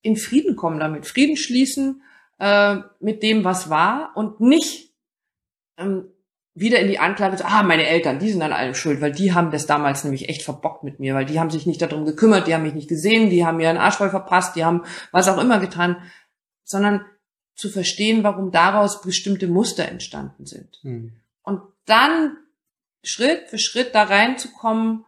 in 0.00 0.16
Frieden 0.16 0.56
kommen 0.56 0.80
damit, 0.80 1.06
Frieden 1.06 1.36
schließen 1.36 2.02
äh, 2.42 2.82
mit 2.98 3.22
dem, 3.22 3.44
was 3.44 3.70
war 3.70 4.10
und 4.16 4.40
nicht 4.40 4.92
ähm, 5.78 6.08
wieder 6.54 6.80
in 6.80 6.88
die 6.88 6.98
Anklage, 6.98 7.42
ah, 7.44 7.62
meine 7.62 7.86
Eltern, 7.86 8.18
die 8.18 8.32
sind 8.32 8.42
an 8.42 8.52
allem 8.52 8.74
schuld, 8.74 9.00
weil 9.00 9.12
die 9.12 9.32
haben 9.32 9.52
das 9.52 9.66
damals 9.66 10.02
nämlich 10.02 10.28
echt 10.28 10.42
verbockt 10.42 10.82
mit 10.82 10.98
mir, 10.98 11.14
weil 11.14 11.24
die 11.24 11.38
haben 11.38 11.50
sich 11.50 11.66
nicht 11.66 11.80
darum 11.80 12.04
gekümmert, 12.04 12.48
die 12.48 12.54
haben 12.54 12.64
mich 12.64 12.74
nicht 12.74 12.88
gesehen, 12.88 13.30
die 13.30 13.46
haben 13.46 13.58
mir 13.58 13.70
einen 13.70 13.78
Arsch 13.78 13.94
voll 13.94 14.10
verpasst, 14.10 14.56
die 14.56 14.64
haben 14.64 14.82
was 15.12 15.28
auch 15.28 15.40
immer 15.40 15.60
getan, 15.60 16.02
sondern 16.64 17.04
zu 17.54 17.68
verstehen, 17.68 18.24
warum 18.24 18.50
daraus 18.50 19.02
bestimmte 19.02 19.46
Muster 19.46 19.88
entstanden 19.88 20.44
sind. 20.44 20.80
Mhm. 20.82 21.12
Und 21.42 21.62
dann 21.84 22.36
Schritt 23.04 23.48
für 23.50 23.58
Schritt 23.58 23.94
da 23.94 24.02
reinzukommen, 24.02 25.04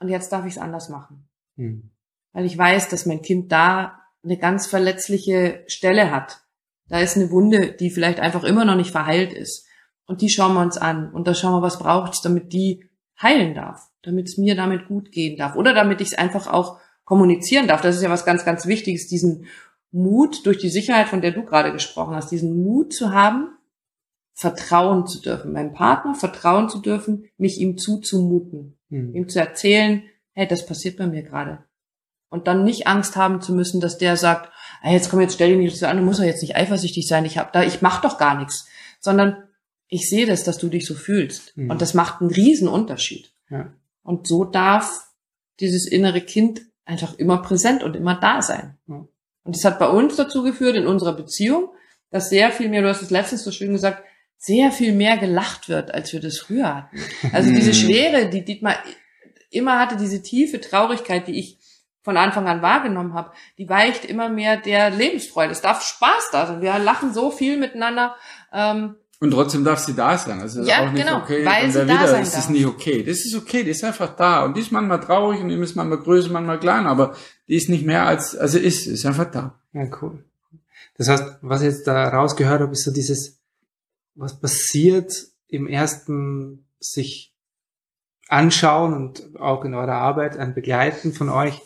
und 0.00 0.08
jetzt 0.08 0.32
darf 0.32 0.44
ich 0.46 0.54
es 0.54 0.58
anders 0.58 0.88
machen. 0.88 1.28
Mhm. 1.54 1.92
Weil 2.32 2.44
ich 2.44 2.58
weiß, 2.58 2.88
dass 2.88 3.06
mein 3.06 3.22
Kind 3.22 3.52
da 3.52 4.01
eine 4.24 4.38
ganz 4.38 4.66
verletzliche 4.66 5.64
Stelle 5.66 6.10
hat. 6.10 6.42
Da 6.88 7.00
ist 7.00 7.16
eine 7.16 7.30
Wunde, 7.30 7.72
die 7.72 7.90
vielleicht 7.90 8.20
einfach 8.20 8.44
immer 8.44 8.64
noch 8.64 8.76
nicht 8.76 8.90
verheilt 8.90 9.32
ist. 9.32 9.66
Und 10.06 10.20
die 10.20 10.28
schauen 10.28 10.54
wir 10.54 10.60
uns 10.60 10.76
an. 10.76 11.12
Und 11.12 11.26
da 11.26 11.34
schauen 11.34 11.54
wir, 11.54 11.62
was 11.62 11.78
braucht 11.78 12.14
es, 12.14 12.20
damit 12.20 12.52
die 12.52 12.88
heilen 13.20 13.54
darf. 13.54 13.90
Damit 14.02 14.28
es 14.28 14.36
mir 14.36 14.54
damit 14.54 14.88
gut 14.88 15.10
gehen 15.12 15.36
darf. 15.36 15.56
Oder 15.56 15.74
damit 15.74 16.00
ich 16.00 16.08
es 16.08 16.18
einfach 16.18 16.46
auch 16.46 16.78
kommunizieren 17.04 17.66
darf. 17.66 17.80
Das 17.80 17.96
ist 17.96 18.02
ja 18.02 18.10
was 18.10 18.24
ganz, 18.24 18.44
ganz 18.44 18.66
Wichtiges, 18.66 19.06
diesen 19.06 19.46
Mut 19.90 20.46
durch 20.46 20.58
die 20.58 20.70
Sicherheit, 20.70 21.08
von 21.08 21.20
der 21.20 21.32
du 21.32 21.44
gerade 21.44 21.72
gesprochen 21.72 22.14
hast, 22.14 22.30
diesen 22.30 22.62
Mut 22.62 22.92
zu 22.92 23.12
haben, 23.12 23.50
vertrauen 24.34 25.06
zu 25.06 25.20
dürfen, 25.20 25.52
meinem 25.52 25.74
Partner 25.74 26.14
vertrauen 26.14 26.68
zu 26.68 26.80
dürfen, 26.80 27.26
mich 27.36 27.60
ihm 27.60 27.76
zuzumuten, 27.76 28.78
mhm. 28.88 29.14
ihm 29.14 29.28
zu 29.28 29.38
erzählen, 29.38 30.02
hey, 30.32 30.48
das 30.48 30.64
passiert 30.64 30.96
bei 30.96 31.06
mir 31.06 31.22
gerade. 31.22 31.64
Und 32.32 32.46
dann 32.46 32.64
nicht 32.64 32.86
Angst 32.86 33.14
haben 33.16 33.42
zu 33.42 33.52
müssen, 33.52 33.82
dass 33.82 33.98
der 33.98 34.16
sagt, 34.16 34.50
hey, 34.80 34.94
jetzt 34.94 35.10
komm, 35.10 35.20
jetzt 35.20 35.34
stell 35.34 35.50
dich 35.50 35.58
nicht 35.58 35.76
so 35.76 35.84
an, 35.84 35.98
du 35.98 36.02
musst 36.02 36.18
doch 36.18 36.24
jetzt 36.24 36.40
nicht 36.40 36.56
eifersüchtig 36.56 37.06
sein, 37.06 37.26
ich 37.26 37.36
hab 37.36 37.52
da, 37.52 37.62
ich 37.62 37.82
mach 37.82 38.00
doch 38.00 38.16
gar 38.16 38.38
nichts, 38.38 38.66
sondern 39.00 39.36
ich 39.86 40.08
sehe 40.08 40.24
das, 40.24 40.42
dass 40.42 40.56
du 40.56 40.68
dich 40.68 40.86
so 40.86 40.94
fühlst. 40.94 41.54
Mhm. 41.58 41.70
Und 41.70 41.82
das 41.82 41.92
macht 41.92 42.22
einen 42.22 42.30
riesen 42.30 42.68
Unterschied. 42.68 43.34
Ja. 43.50 43.74
Und 44.02 44.26
so 44.26 44.44
darf 44.44 45.08
dieses 45.60 45.86
innere 45.86 46.22
Kind 46.22 46.62
einfach 46.86 47.18
immer 47.18 47.42
präsent 47.42 47.82
und 47.82 47.96
immer 47.96 48.14
da 48.14 48.40
sein. 48.40 48.78
Ja. 48.88 49.06
Und 49.44 49.54
das 49.54 49.66
hat 49.66 49.78
bei 49.78 49.88
uns 49.88 50.16
dazu 50.16 50.42
geführt, 50.42 50.76
in 50.76 50.86
unserer 50.86 51.12
Beziehung, 51.14 51.68
dass 52.10 52.30
sehr 52.30 52.50
viel 52.50 52.70
mehr, 52.70 52.80
du 52.80 52.88
hast 52.88 53.02
es 53.02 53.10
letztens 53.10 53.44
so 53.44 53.50
schön 53.50 53.72
gesagt, 53.72 54.02
sehr 54.38 54.72
viel 54.72 54.94
mehr 54.94 55.18
gelacht 55.18 55.68
wird, 55.68 55.92
als 55.92 56.14
wir 56.14 56.20
das 56.20 56.38
früher 56.38 56.74
hatten. 56.74 56.96
Also 57.34 57.50
diese 57.50 57.72
mhm. 57.72 57.74
Schwere, 57.74 58.30
die 58.30 58.42
Dietmar 58.42 58.76
immer 59.50 59.78
hatte, 59.78 59.98
diese 59.98 60.22
tiefe 60.22 60.62
Traurigkeit, 60.62 61.28
die 61.28 61.38
ich 61.38 61.58
von 62.02 62.16
Anfang 62.16 62.48
an 62.48 62.62
wahrgenommen 62.62 63.14
habe, 63.14 63.30
die 63.58 63.68
weicht 63.68 64.04
immer 64.04 64.28
mehr 64.28 64.56
der 64.56 64.90
Lebensfreude. 64.90 65.52
Es 65.52 65.60
darf 65.60 65.82
Spaß 65.82 66.30
da 66.32 66.46
sein. 66.46 66.60
Wir 66.60 66.78
lachen 66.78 67.14
so 67.14 67.30
viel 67.30 67.56
miteinander. 67.58 68.16
Ähm, 68.52 68.96
und 69.20 69.30
trotzdem 69.30 69.62
darf 69.62 69.78
sie 69.78 69.94
da 69.94 70.18
sein. 70.18 70.40
Also 70.40 70.62
ja, 70.62 70.80
auch 70.80 70.90
nicht 70.90 71.06
genau, 71.06 71.18
okay. 71.18 71.46
Weil 71.46 71.66
und 71.66 71.72
sie 71.72 71.84
wieder 71.84 71.94
da 71.94 72.08
sein 72.08 72.22
ist 72.24 72.34
darf. 72.34 72.42
es 72.42 72.50
nicht 72.50 72.66
okay. 72.66 73.04
Das 73.04 73.18
ist 73.18 73.36
okay, 73.36 73.62
die 73.62 73.70
ist 73.70 73.84
einfach 73.84 74.16
da. 74.16 74.44
Und 74.44 74.56
die 74.56 74.60
ist 74.60 74.72
manchmal 74.72 74.98
traurig 74.98 75.40
und 75.40 75.48
die 75.48 75.54
ist 75.54 75.76
manchmal 75.76 75.98
größer, 75.98 76.30
manchmal 76.30 76.58
kleiner, 76.58 76.88
aber 76.88 77.14
die 77.46 77.54
ist 77.54 77.68
nicht 77.68 77.86
mehr 77.86 78.04
als, 78.04 78.36
also 78.36 78.58
ist, 78.58 78.88
ist 78.88 79.06
einfach 79.06 79.30
da. 79.30 79.60
Ja, 79.72 79.86
cool. 80.02 80.24
Das 80.98 81.08
heißt, 81.08 81.38
was 81.40 81.62
ich 81.62 81.68
jetzt 81.68 81.86
da 81.86 82.08
rausgehört 82.08 82.62
habe, 82.62 82.72
ist 82.72 82.82
so 82.82 82.92
dieses, 82.92 83.38
was 84.16 84.40
passiert 84.40 85.12
im 85.46 85.68
ersten 85.68 86.66
sich 86.80 87.31
anschauen 88.32 88.94
und 88.94 89.38
auch 89.38 89.64
in 89.64 89.74
eurer 89.74 89.94
Arbeit 89.94 90.38
ein 90.38 90.54
Begleiten 90.54 91.12
von 91.12 91.28
euch. 91.28 91.60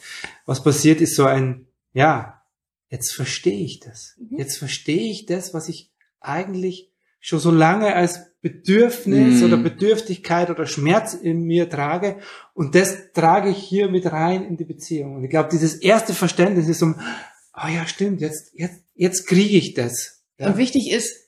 Was 0.47 0.63
passiert 0.63 1.01
ist 1.01 1.15
so 1.15 1.25
ein, 1.25 1.67
ja, 1.93 2.43
jetzt 2.89 3.15
verstehe 3.15 3.65
ich 3.65 3.81
das. 3.81 4.17
Mhm. 4.19 4.39
Jetzt 4.39 4.59
verstehe 4.59 5.11
ich 5.11 5.27
das, 5.27 5.55
was 5.55 5.69
ich 5.69 5.93
eigentlich 6.21 6.91
schon 7.21 7.39
so 7.39 7.51
lange 7.51 7.95
als 7.95 8.21
Bedürfnis 8.41 9.41
mm. 9.41 9.45
oder 9.45 9.57
Bedürftigkeit 9.57 10.51
oder 10.51 10.67
Schmerz 10.67 11.15
in 11.15 11.43
mir 11.43 11.69
trage 11.69 12.19
und 12.55 12.77
das 12.77 13.11
trage 13.13 13.51
ich 13.51 13.57
hier 13.57 13.89
mit 13.89 14.07
rein 14.13 14.45
in 14.45 14.57
die 14.57 14.65
Beziehung. 14.65 15.17
Und 15.17 15.25
ich 15.25 15.31
glaube, 15.31 15.49
dieses 15.51 15.75
erste 15.75 16.15
Verständnis 16.15 16.69
ist 16.69 16.79
so, 16.79 16.87
oh 16.87 17.69
ja, 17.69 17.85
stimmt, 17.89 18.21
jetzt, 18.21 18.53
jetzt, 18.55 18.85
jetzt 18.95 19.27
kriege 19.27 19.57
ich 19.57 19.75
das. 19.75 20.23
Ja. 20.39 20.47
Und 20.47 20.59
wichtig 20.59 20.93
ist, 20.93 21.26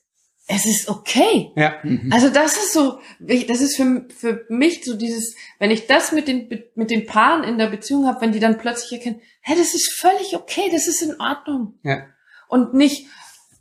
es 0.49 0.65
ist 0.65 0.89
okay. 0.89 1.53
Ja. 1.57 1.77
Mhm. 1.83 2.11
Also 2.11 2.31
das 2.31 2.57
ist 2.57 2.73
so, 2.73 3.01
das 3.21 3.61
ist 3.61 3.77
für, 3.77 4.07
für 4.09 4.47
mich 4.49 4.83
so 4.85 4.97
dieses, 4.97 5.37
wenn 5.59 5.71
ich 5.71 5.87
das 5.87 6.11
mit 6.11 6.27
den, 6.27 6.49
mit 6.75 6.91
den 6.91 7.07
Paaren 7.07 7.45
in 7.45 7.59
der 7.59 7.67
Beziehung 7.67 8.07
habe, 8.07 8.23
wenn 8.23 8.33
die 8.33 8.41
dann 8.41 8.59
plötzlich 8.59 8.93
erkennen, 8.99 9.21
hä, 9.43 9.55
das 9.57 9.75
ist 9.75 9.93
völlig 9.93 10.35
okay, 10.35 10.71
das 10.73 10.89
ist 10.89 11.03
in 11.03 11.21
Ordnung. 11.21 11.79
Ja. 11.83 12.07
Und 12.49 12.73
nicht, 12.73 13.07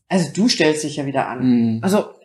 also 0.08 0.32
du 0.34 0.48
stellst 0.48 0.86
dich 0.86 0.96
ja 0.96 1.06
wieder 1.06 1.28
an. 1.28 1.76
Mhm. 1.76 1.84
Also 1.84 2.16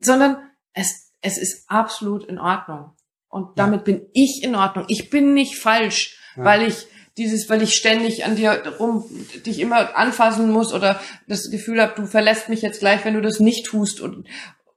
sondern 0.00 0.38
es, 0.72 1.12
es 1.20 1.38
ist 1.38 1.70
absolut 1.70 2.24
in 2.24 2.38
Ordnung. 2.38 2.92
Und 3.28 3.58
damit 3.58 3.86
ja. 3.86 3.94
bin 3.94 4.06
ich 4.12 4.42
in 4.42 4.56
Ordnung. 4.56 4.86
Ich 4.88 5.10
bin 5.10 5.34
nicht 5.34 5.56
falsch, 5.56 6.18
ja. 6.36 6.44
weil 6.44 6.62
ich 6.62 6.86
dieses, 7.16 7.48
weil 7.50 7.62
ich 7.62 7.74
ständig 7.74 8.24
an 8.24 8.36
dir 8.36 8.62
rum 8.78 9.04
dich 9.46 9.58
immer 9.60 9.96
anfassen 9.96 10.50
muss 10.50 10.72
oder 10.72 11.00
das 11.26 11.50
Gefühl 11.50 11.80
habe, 11.82 11.94
du 11.96 12.06
verlässt 12.06 12.48
mich 12.48 12.62
jetzt 12.62 12.80
gleich, 12.80 13.04
wenn 13.04 13.14
du 13.14 13.20
das 13.20 13.40
nicht 13.40 13.66
tust 13.66 14.00
und, 14.00 14.26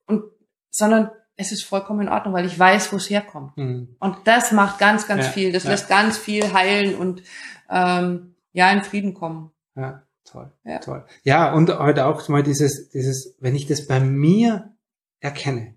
und 0.07 0.23
sondern 0.69 1.11
es 1.35 1.51
ist 1.51 1.63
vollkommen 1.63 2.01
in 2.01 2.09
Ordnung, 2.09 2.33
weil 2.33 2.45
ich 2.45 2.57
weiß, 2.59 2.91
wo 2.91 2.97
es 2.97 3.09
herkommt. 3.09 3.57
Mhm. 3.57 3.95
Und 3.99 4.17
das 4.25 4.51
macht 4.51 4.77
ganz, 4.79 5.07
ganz 5.07 5.25
Ja, 5.25 5.31
viel. 5.31 5.51
Das 5.51 5.63
ja. 5.63 5.71
lässt 5.71 5.87
ganz 5.89 6.17
viel 6.17 6.53
heilen 6.53 6.95
und 6.95 7.23
ähm, 7.69 8.35
ja, 8.51 8.71
in 8.71 8.83
Frieden 8.83 9.13
kommen. 9.15 9.51
Ja, 9.75 10.03
toll, 10.25 10.51
Ja. 10.63 10.79
toll. 10.79 11.05
Ja, 11.23 11.53
und 11.53 11.75
heute 11.79 12.05
auch 12.05 12.27
mal 12.29 12.43
dieses, 12.43 12.89
dieses, 12.89 13.35
wenn 13.39 13.55
ich 13.55 13.65
das 13.65 13.87
bei 13.87 13.99
mir 13.99 14.73
erkenne, 15.21 15.75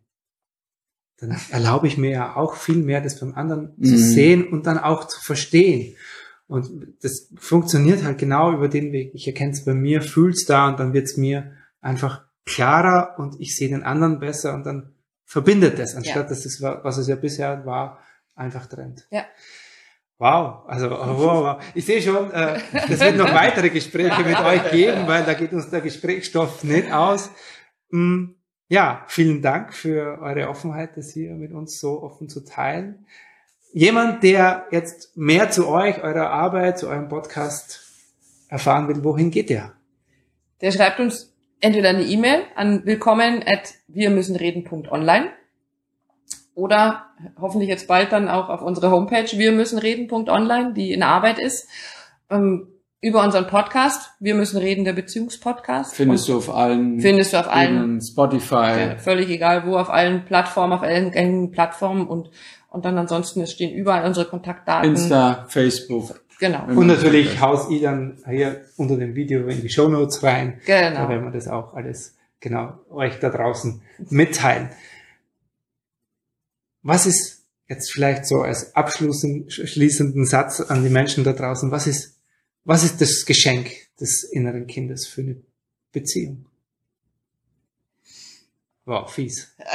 dann 1.19 1.35
erlaube 1.51 1.87
ich 1.87 1.97
mir 1.97 2.11
ja 2.11 2.37
auch 2.37 2.57
viel 2.57 2.77
mehr, 2.77 3.01
das 3.01 3.19
beim 3.19 3.35
anderen 3.35 3.75
zu 3.83 3.93
Mhm. 3.93 3.97
sehen 3.97 4.49
und 4.49 4.67
dann 4.67 4.79
auch 4.79 5.05
zu 5.07 5.19
verstehen. 5.23 5.97
Und 6.49 6.95
das 7.03 7.33
funktioniert 7.39 8.05
halt 8.05 8.19
genau 8.19 8.53
über 8.53 8.69
den 8.69 8.93
Weg. 8.93 9.11
Ich 9.15 9.27
erkenne 9.27 9.53
es 9.53 9.65
bei 9.65 9.75
mir, 9.75 10.01
fühl's 10.03 10.45
da 10.47 10.69
und 10.69 10.79
dann 10.79 10.93
wird's 10.93 11.17
mir 11.17 11.53
einfach 11.81 12.25
klarer 12.45 13.17
und 13.19 13.41
ich 13.41 13.57
sehe 13.57 13.69
den 13.69 13.83
anderen 13.83 14.21
besser 14.21 14.55
und 14.55 14.65
dann 14.65 14.95
verbindet 15.25 15.79
das, 15.81 15.97
anstatt 15.97 16.31
dass 16.31 16.45
es, 16.47 16.63
war- 16.63 16.85
was 16.85 16.99
es 16.99 17.09
ja 17.09 17.17
bisher 17.17 17.67
war, 17.67 17.99
einfach 18.37 18.67
trennt. 18.67 19.09
Ja. 19.11 19.25
Wow, 20.19 20.65
also 20.67 20.89
wow, 20.91 21.19
wow. 21.19 21.63
Ich 21.75 21.85
sehe 21.85 22.01
schon, 22.01 22.31
äh, 22.31 22.59
das 22.89 23.01
wird 23.01 23.17
noch 23.17 23.35
weitere 23.35 23.69
Gespräche 23.69 24.23
mit 24.23 24.39
euch 24.41 24.71
geben, 24.71 25.07
weil 25.07 25.25
da 25.25 25.35
geht 25.35 25.53
uns 25.53 25.69
der 25.69 25.81
Gesprächsstoff 25.83 26.65
nicht 26.65 26.91
aus. 26.93 27.31
Mm, 27.91 28.29
Ja, 28.69 29.05
vielen 29.09 29.43
Dank 29.43 29.75
für 29.75 30.19
eure 30.21 30.49
Offenheit, 30.49 30.97
das 30.97 31.11
hier 31.13 31.35
mit 31.35 31.53
uns 31.53 31.79
so 31.81 32.03
offen 32.03 32.29
zu 32.29 32.45
teilen. 32.45 33.07
Jemand, 33.79 34.23
der 34.23 34.65
jetzt 34.71 35.15
mehr 35.19 35.51
zu 35.51 35.69
euch, 35.69 36.03
eurer 36.03 36.31
Arbeit, 36.31 36.79
zu 36.79 36.89
eurem 36.89 37.11
Podcast 37.11 37.83
erfahren 38.49 38.89
will, 38.89 39.05
wohin 39.05 39.31
geht 39.31 39.51
der? 39.51 39.75
Der 40.63 40.73
schreibt 40.73 40.99
uns 40.99 41.37
entweder 41.61 41.91
eine 41.91 42.05
E-Mail 42.05 42.45
an 42.55 42.87
willkommen 42.87 43.43
at 43.47 43.75
wir 43.87 44.09
müssen 44.09 44.35
reden.online 44.35 45.27
oder 46.55 47.05
hoffentlich 47.39 47.69
jetzt 47.69 47.87
bald 47.87 48.13
dann 48.13 48.31
auch 48.31 48.49
auf 48.49 48.63
unsere 48.63 48.91
Homepage 48.91 49.37
wir 49.37 49.53
müssen 49.53 49.79
reden.online, 49.79 50.73
die 50.73 50.95
in 50.95 51.03
Arbeit 51.03 51.39
ist, 51.39 51.69
ähm, 52.31 52.69
über 53.03 53.23
unseren 53.23 53.47
Podcast, 53.47 54.11
wir 54.21 54.35
müssen 54.35 54.57
reden, 54.57 54.87
der 54.87 54.95
Beziehungspodcast. 54.95 55.95
Findest 55.95 56.31
Und 56.31 56.35
du 56.35 56.39
auf 56.39 56.55
allen, 56.55 56.99
findest 56.99 57.35
du 57.35 57.41
auf 57.41 57.49
allen, 57.49 58.01
Spotify. 58.01 58.55
ja, 58.55 58.97
völlig 58.97 59.29
egal 59.29 59.67
wo, 59.67 59.77
auf 59.77 59.91
allen 59.91 60.25
Plattformen, 60.25 60.73
auf 60.73 60.83
allen 60.83 61.11
gängigen 61.11 61.51
Plattformen 61.51 62.07
und, 62.07 62.31
und 62.69 62.85
dann 62.85 62.99
ansonsten, 62.99 63.41
es 63.41 63.53
stehen 63.53 63.75
überall 63.75 64.05
unsere 64.05 64.27
Kontaktdaten. 64.27 64.91
Insta, 64.91 65.47
Facebook. 65.49 66.21
Genau, 66.39 66.67
Und 66.67 66.87
natürlich 66.87 67.41
haus 67.41 67.71
ich 67.71 67.81
dann 67.83 68.19
hier 68.29 68.67
unter 68.77 68.97
dem 68.97 69.15
Video 69.15 69.47
in 69.49 69.63
die 69.63 69.71
Show 69.71 69.89
Notes 69.89 70.23
rein. 70.23 70.61
Da 70.67 70.91
genau. 70.91 71.09
werden 71.09 71.25
wir 71.25 71.31
das 71.31 71.49
auch 71.49 71.73
alles 71.73 72.15
genau 72.41 72.79
euch 72.91 73.19
da 73.19 73.31
draußen 73.31 73.81
mitteilen. 74.11 74.69
Was 76.83 77.07
ist 77.07 77.47
jetzt 77.69 77.91
vielleicht 77.91 78.27
so 78.27 78.43
als 78.43 78.77
abschließenden 78.77 80.27
Satz 80.27 80.61
an 80.61 80.85
die 80.85 80.91
Menschen 80.91 81.25
da 81.25 81.33
draußen? 81.33 81.71
Was 81.71 81.87
ist, 81.87 82.21
was 82.65 82.85
ist 82.85 83.01
das 83.01 83.25
Geschenk 83.25 83.71
des 83.99 84.23
inneren 84.23 84.67
Kindes 84.67 85.07
für 85.07 85.23
eine 85.23 85.37
Beziehung? 85.93 86.47
Wow, 88.87 89.11
fies. 89.11 89.53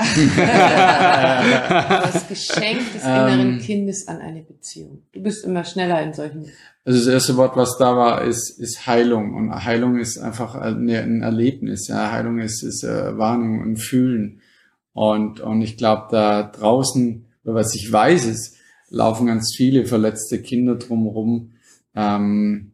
Das 2.13 2.27
Geschenk 2.29 2.93
des 2.93 3.03
inneren 3.03 3.53
Ähm. 3.55 3.59
Kindes 3.59 4.07
an 4.07 4.19
eine 4.19 4.41
Beziehung. 4.41 5.03
Du 5.11 5.21
bist 5.21 5.43
immer 5.43 5.65
schneller 5.65 6.01
in 6.01 6.13
solchen. 6.13 6.45
Also 6.85 6.99
das 6.99 7.07
erste 7.07 7.35
Wort, 7.35 7.57
was 7.57 7.77
da 7.77 7.97
war, 7.97 8.23
ist, 8.23 8.57
ist 8.57 8.87
Heilung. 8.87 9.35
Und 9.35 9.53
Heilung 9.53 9.99
ist 9.99 10.17
einfach 10.17 10.55
ein 10.55 10.87
Erlebnis. 10.87 11.89
Ja, 11.89 12.11
Heilung 12.11 12.39
ist, 12.39 12.63
ist 12.63 12.83
äh, 12.83 13.17
Wahrnehmung 13.17 13.61
und 13.61 13.77
Fühlen. 13.77 14.39
Und, 14.93 15.41
und 15.41 15.61
ich 15.61 15.75
glaube, 15.75 16.07
da 16.11 16.43
draußen, 16.43 17.25
oder 17.43 17.55
was 17.55 17.75
ich 17.75 17.91
weiß, 17.91 18.25
ist, 18.25 18.55
laufen 18.89 19.27
ganz 19.27 19.53
viele 19.55 19.85
verletzte 19.85 20.41
Kinder 20.41 20.75
drumherum, 20.75 21.51
ähm, 21.95 22.70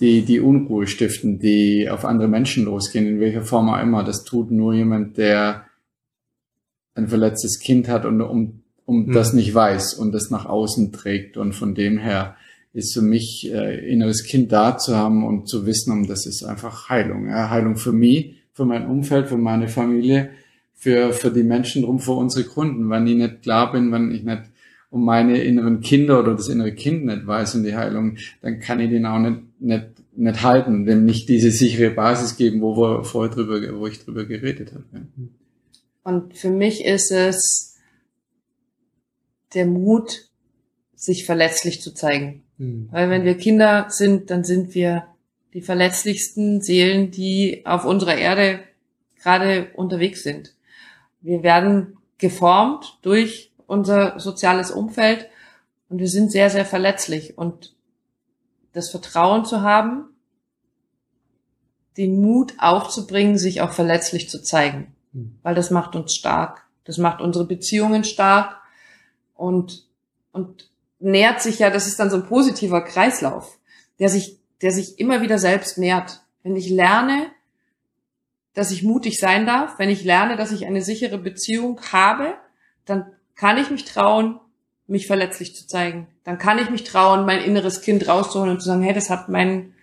die, 0.00 0.22
die 0.22 0.40
Unruhe 0.40 0.86
stiften, 0.86 1.38
die 1.38 1.88
auf 1.90 2.04
andere 2.04 2.28
Menschen 2.28 2.64
losgehen, 2.64 3.06
in 3.06 3.20
welcher 3.20 3.42
Form 3.42 3.68
auch 3.68 3.80
immer. 3.80 4.04
Das 4.04 4.24
tut 4.24 4.50
nur 4.50 4.74
jemand, 4.74 5.18
der 5.18 5.64
ein 6.94 7.08
verletztes 7.08 7.60
Kind 7.60 7.88
hat 7.88 8.04
und 8.04 8.20
um, 8.20 8.62
um 8.84 9.06
Mhm. 9.06 9.12
das 9.12 9.32
nicht 9.32 9.54
weiß 9.54 9.94
und 9.94 10.12
das 10.12 10.30
nach 10.30 10.46
außen 10.46 10.92
trägt. 10.92 11.36
Und 11.36 11.54
von 11.54 11.74
dem 11.74 11.98
her 11.98 12.36
ist 12.72 12.94
für 12.94 13.02
mich 13.02 13.50
äh, 13.52 13.90
inneres 13.90 14.24
Kind 14.24 14.52
da 14.52 14.78
zu 14.78 14.96
haben 14.96 15.24
und 15.26 15.48
zu 15.48 15.66
wissen, 15.66 15.92
um 15.92 16.06
das 16.06 16.26
ist 16.26 16.44
einfach 16.44 16.88
Heilung. 16.88 17.28
Ja? 17.28 17.50
Heilung 17.50 17.76
für 17.76 17.92
mich, 17.92 18.36
für 18.52 18.64
mein 18.64 18.86
Umfeld, 18.86 19.28
für 19.28 19.36
meine 19.38 19.68
Familie, 19.68 20.30
für, 20.74 21.12
für 21.12 21.30
die 21.30 21.42
Menschen 21.42 21.82
drum, 21.82 21.98
für 21.98 22.12
unsere 22.12 22.46
Kunden. 22.46 22.88
Wenn 22.90 23.06
ich 23.06 23.16
nicht 23.16 23.42
klar 23.42 23.72
bin, 23.72 23.90
wenn 23.90 24.12
ich 24.12 24.22
nicht 24.22 24.42
um 24.90 25.04
meine 25.04 25.42
inneren 25.42 25.80
Kinder 25.80 26.20
oder 26.20 26.34
das 26.34 26.48
innere 26.48 26.72
Kind 26.72 27.04
nicht 27.04 27.26
weiß 27.26 27.56
und 27.56 27.64
die 27.64 27.76
Heilung, 27.76 28.16
dann 28.42 28.60
kann 28.60 28.80
ich 28.80 28.90
den 28.90 29.06
auch 29.06 29.18
nicht, 29.18 29.38
nicht, 29.60 29.86
nicht 30.16 30.42
halten, 30.42 30.84
dem 30.84 31.04
nicht 31.04 31.28
diese 31.28 31.50
sichere 31.50 31.90
Basis 31.90 32.36
geben, 32.36 32.60
wo 32.60 32.76
wir 32.76 33.04
vorher 33.04 33.34
drüber, 33.34 33.60
wo 33.78 33.86
ich 33.86 34.04
drüber 34.04 34.24
geredet 34.24 34.72
habe. 34.72 34.84
Und 36.04 36.36
für 36.36 36.50
mich 36.50 36.84
ist 36.84 37.10
es 37.10 37.76
der 39.54 39.66
Mut, 39.66 40.28
sich 40.94 41.24
verletzlich 41.24 41.80
zu 41.80 41.94
zeigen. 41.94 42.42
Hm. 42.58 42.88
Weil 42.90 43.10
wenn 43.10 43.24
wir 43.24 43.36
Kinder 43.36 43.86
sind, 43.88 44.30
dann 44.30 44.44
sind 44.44 44.74
wir 44.74 45.06
die 45.54 45.60
verletzlichsten 45.60 46.60
Seelen, 46.60 47.10
die 47.10 47.62
auf 47.64 47.84
unserer 47.84 48.16
Erde 48.16 48.60
gerade 49.22 49.68
unterwegs 49.74 50.22
sind. 50.22 50.54
Wir 51.20 51.42
werden 51.42 51.96
geformt 52.18 52.98
durch 53.02 53.52
unser 53.66 54.18
soziales 54.18 54.70
Umfeld 54.70 55.28
und 55.88 55.98
wir 55.98 56.08
sind 56.08 56.32
sehr, 56.32 56.50
sehr 56.50 56.64
verletzlich. 56.64 57.38
Und 57.38 57.74
das 58.72 58.90
Vertrauen 58.90 59.44
zu 59.44 59.62
haben, 59.62 60.10
den 61.96 62.20
Mut 62.20 62.54
aufzubringen, 62.58 63.38
sich 63.38 63.60
auch 63.60 63.72
verletzlich 63.72 64.30
zu 64.30 64.42
zeigen. 64.42 64.94
Hm. 65.12 65.38
Weil 65.42 65.54
das 65.54 65.70
macht 65.70 65.96
uns 65.96 66.14
stark. 66.14 66.66
Das 66.84 66.96
macht 66.96 67.20
unsere 67.20 67.44
Beziehungen 67.44 68.04
stark 68.04 68.56
und, 69.34 69.86
und 70.32 70.70
nährt 71.00 71.42
sich 71.42 71.58
ja, 71.58 71.70
das 71.70 71.86
ist 71.86 71.98
dann 71.98 72.10
so 72.10 72.16
ein 72.16 72.26
positiver 72.26 72.82
Kreislauf, 72.82 73.58
der 73.98 74.08
sich, 74.08 74.38
der 74.62 74.70
sich 74.70 74.98
immer 74.98 75.20
wieder 75.20 75.38
selbst 75.38 75.76
nährt. 75.76 76.22
Wenn 76.42 76.56
ich 76.56 76.70
lerne, 76.70 77.30
dass 78.54 78.70
ich 78.70 78.82
mutig 78.82 79.18
sein 79.18 79.44
darf, 79.44 79.78
wenn 79.78 79.90
ich 79.90 80.04
lerne, 80.04 80.36
dass 80.36 80.52
ich 80.52 80.66
eine 80.66 80.82
sichere 80.82 81.18
Beziehung 81.18 81.80
habe, 81.92 82.34
dann 82.84 83.12
kann 83.34 83.58
ich 83.58 83.70
mich 83.70 83.84
trauen, 83.84 84.40
mich 84.88 85.06
verletzlich 85.06 85.54
zu 85.54 85.66
zeigen. 85.66 86.08
Dann 86.24 86.38
kann 86.38 86.58
ich 86.58 86.70
mich 86.70 86.82
trauen, 86.84 87.26
mein 87.26 87.40
inneres 87.42 87.82
Kind 87.82 88.08
rauszuholen 88.08 88.50
und 88.50 88.60
zu 88.60 88.66
sagen, 88.66 88.82
hey, 88.82 88.94
das 88.94 89.10
hat 89.10 89.28
mein, 89.28 89.74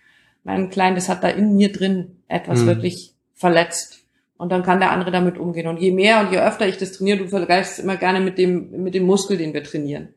mein 0.44 0.70
Klein, 0.70 0.96
das 0.96 1.10
hat 1.10 1.24
da 1.24 1.30
in 1.30 1.56
mir 1.56 1.72
drin 1.72 2.18
etwas 2.28 2.62
Mhm. 2.62 2.66
wirklich 2.68 3.14
verletzt. 3.36 4.00
Und 4.38 4.52
dann 4.52 4.64
kann 4.64 4.80
der 4.80 4.92
andere 4.92 5.12
damit 5.12 5.38
umgehen. 5.38 5.68
Und 5.68 5.80
je 5.80 5.92
mehr 5.92 6.20
und 6.20 6.32
je 6.32 6.40
öfter 6.40 6.68
ich 6.68 6.78
das 6.78 6.92
trainiere, 6.92 7.20
du 7.20 7.28
vergleichst 7.28 7.74
es 7.74 7.80
immer 7.84 7.96
gerne 7.96 8.20
mit 8.20 8.38
dem, 8.38 8.84
mit 8.84 8.94
dem 8.94 9.04
Muskel, 9.06 9.38
den 9.38 9.54
wir 9.54 9.64
trainieren. 9.64 10.14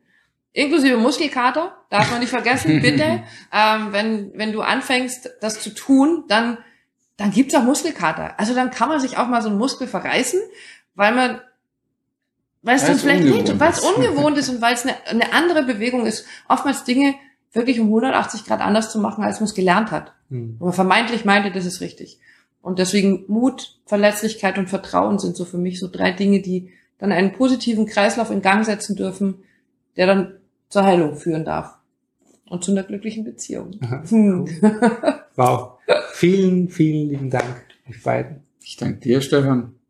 Inklusive 0.51 0.97
Muskelkater, 0.97 1.77
darf 1.89 2.09
man 2.11 2.19
nicht 2.19 2.29
vergessen, 2.29 2.81
bitte. 2.81 3.23
Ähm, 3.53 3.87
wenn, 3.91 4.31
wenn 4.35 4.51
du 4.51 4.61
anfängst, 4.61 5.29
das 5.39 5.61
zu 5.61 5.69
tun, 5.73 6.25
dann, 6.27 6.57
dann 7.15 7.31
gibt's 7.31 7.53
auch 7.55 7.63
Muskelkater. 7.63 8.37
Also 8.39 8.55
dann 8.55 8.71
kann 8.71 8.89
man 8.89 8.99
sich 8.99 9.17
auch 9.17 9.27
mal 9.27 9.41
so 9.41 9.49
einen 9.49 9.57
Muskel 9.59 9.87
verreißen, 9.87 10.39
weil 10.95 11.13
man, 11.13 11.39
weil 12.61 12.75
es 12.75 12.85
dann 12.85 12.97
vielleicht 12.97 13.23
ungewohnt 13.23 13.47
nicht, 13.47 13.59
weil 13.59 13.71
es 13.71 13.77
ist. 13.79 13.85
ungewohnt 13.95 14.37
ist 14.37 14.49
und 14.49 14.61
weil 14.61 14.73
es 14.73 14.83
eine, 14.83 14.95
eine 15.07 15.33
andere 15.33 15.63
Bewegung 15.63 16.05
ist. 16.05 16.25
Oftmals 16.47 16.83
Dinge 16.83 17.15
wirklich 17.53 17.79
um 17.79 17.87
180 17.87 18.45
Grad 18.45 18.61
anders 18.61 18.91
zu 18.91 18.99
machen, 18.99 19.23
als 19.23 19.39
man 19.39 19.45
es 19.45 19.55
gelernt 19.55 19.91
hat. 19.91 20.13
Hm. 20.29 20.57
Wo 20.59 20.65
man 20.65 20.73
vermeintlich 20.73 21.25
meinte, 21.25 21.51
das 21.51 21.65
ist 21.65 21.81
richtig. 21.81 22.19
Und 22.61 22.79
deswegen 22.79 23.23
Mut, 23.27 23.79
Verletzlichkeit 23.85 24.57
und 24.57 24.67
Vertrauen 24.67 25.19
sind 25.19 25.35
so 25.35 25.45
für 25.45 25.57
mich 25.57 25.79
so 25.79 25.87
drei 25.87 26.11
Dinge, 26.11 26.41
die 26.41 26.71
dann 26.97 27.11
einen 27.11 27.31
positiven 27.31 27.85
Kreislauf 27.85 28.29
in 28.29 28.41
Gang 28.41 28.65
setzen 28.65 28.95
dürfen, 28.95 29.43
der 29.95 30.07
dann 30.07 30.33
zur 30.67 30.83
Heilung 30.83 31.15
führen 31.15 31.45
darf. 31.45 31.75
Und 32.49 32.63
zu 32.63 32.71
einer 32.71 32.83
glücklichen 32.83 33.23
Beziehung. 33.23 33.79
Aha, 33.81 34.03
Hm. 34.09 34.47
Wow. 35.35 35.73
Vielen, 36.13 36.69
vielen 36.69 37.09
lieben 37.09 37.29
Dank 37.29 37.63
euch 37.87 38.03
beiden. 38.03 38.43
Ich 38.61 38.75
danke 38.75 38.99
dir, 38.99 39.21
Stefan. 39.21 39.78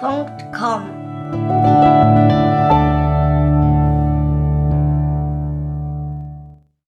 www.kirchenmusik.com. 0.00 2.07